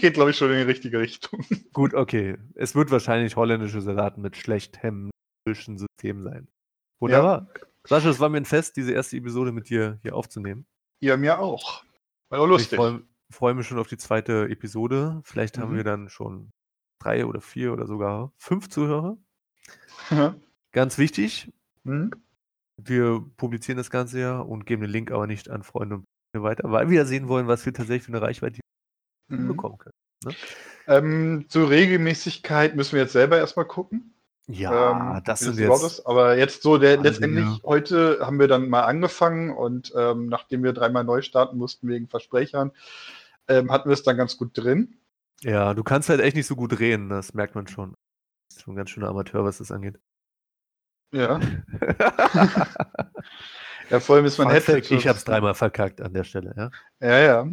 [0.01, 1.45] geht, glaube ich, schon in die richtige Richtung.
[1.73, 2.37] Gut, okay.
[2.55, 5.11] Es wird wahrscheinlich holländische Soldaten mit schlechtem
[5.47, 6.49] limbischen System sein.
[7.01, 7.49] Wunderbar.
[7.87, 10.67] Sascha, es war mir ein Fest, diese erste Episode mit dir hier aufzunehmen.
[11.01, 11.85] Ihr mir auch.
[12.31, 12.79] War auch Ich lustig.
[13.33, 15.21] Freue freu mich schon auf die zweite Episode.
[15.25, 15.77] Vielleicht haben Mhm.
[15.77, 16.51] wir dann schon
[17.01, 19.17] drei oder vier oder sogar fünf Zuhörer.
[20.11, 20.35] Ja.
[20.73, 21.53] Ganz wichtig,
[21.85, 22.11] Hm?
[22.77, 26.45] wir publizieren das Ganze ja und geben den Link aber nicht an Freunde und Freunde
[26.49, 28.61] weiter, weil wir ja sehen wollen, was wir tatsächlich für eine Reichweite
[29.29, 29.49] Mhm.
[29.49, 30.37] bekommen können.
[30.87, 34.15] Ähm, zur Regelmäßigkeit müssen wir jetzt selber erstmal gucken.
[34.49, 35.83] Ja, ähm, das sind jetzt.
[35.85, 36.07] ist.
[36.07, 37.61] Aber jetzt so, der, Wahnsinn, letztendlich, ja.
[37.65, 42.09] heute haben wir dann mal angefangen und ähm, nachdem wir dreimal neu starten mussten wegen
[42.09, 42.73] Versprechern,
[43.49, 44.99] ähm, hatten wir es dann ganz gut drin.
[45.43, 47.95] Ja, du kannst halt echt nicht so gut drehen, das merkt man schon.
[48.51, 49.99] Ist schon ein ganz schöner Amateur, was das angeht.
[51.13, 51.41] Ja.
[53.91, 54.73] ja, vor allem ist Headset.
[54.73, 56.71] Fact, ich hab's dreimal verkackt an der Stelle, ja.
[57.01, 57.47] Ja, ja.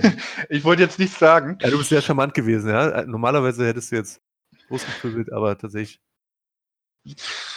[0.48, 1.58] ich wollte jetzt nichts sagen.
[1.60, 3.04] Ja, du bist sehr charmant gewesen, ja.
[3.04, 4.22] Normalerweise hättest du jetzt
[4.68, 6.00] losgeprügelt, aber tatsächlich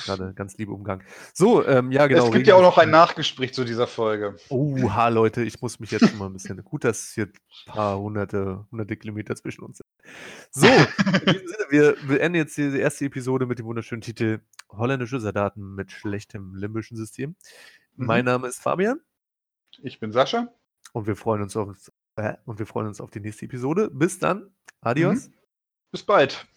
[0.06, 1.04] gerade ganz liebe Umgang.
[1.34, 2.28] So, ähm, ja, genau.
[2.28, 2.89] es gibt ja auch noch ein.
[2.89, 4.38] Nachgespräch zu dieser Folge.
[4.50, 6.64] Oha, Leute, ich muss mich jetzt schon mal ein bisschen.
[6.64, 7.34] Gut, dass hier ein
[7.66, 9.88] paar hunderte, hunderte Kilometer zwischen uns sind.
[10.52, 10.68] So,
[11.70, 14.39] wir beenden jetzt diese erste Episode mit dem wunderschönen Titel
[14.70, 17.36] Holländische Soldaten mit schlechtem limbischen System.
[17.96, 18.06] Mhm.
[18.06, 19.00] Mein Name ist Fabian
[19.82, 20.54] Ich bin Sascha.
[20.93, 23.89] Und wir freuen uns auf, äh, und wir freuen uns auf die nächste Episode.
[23.91, 24.56] Bis dann.
[24.82, 25.28] Adios.
[25.28, 25.34] Mhm.
[25.91, 26.48] Bis bald.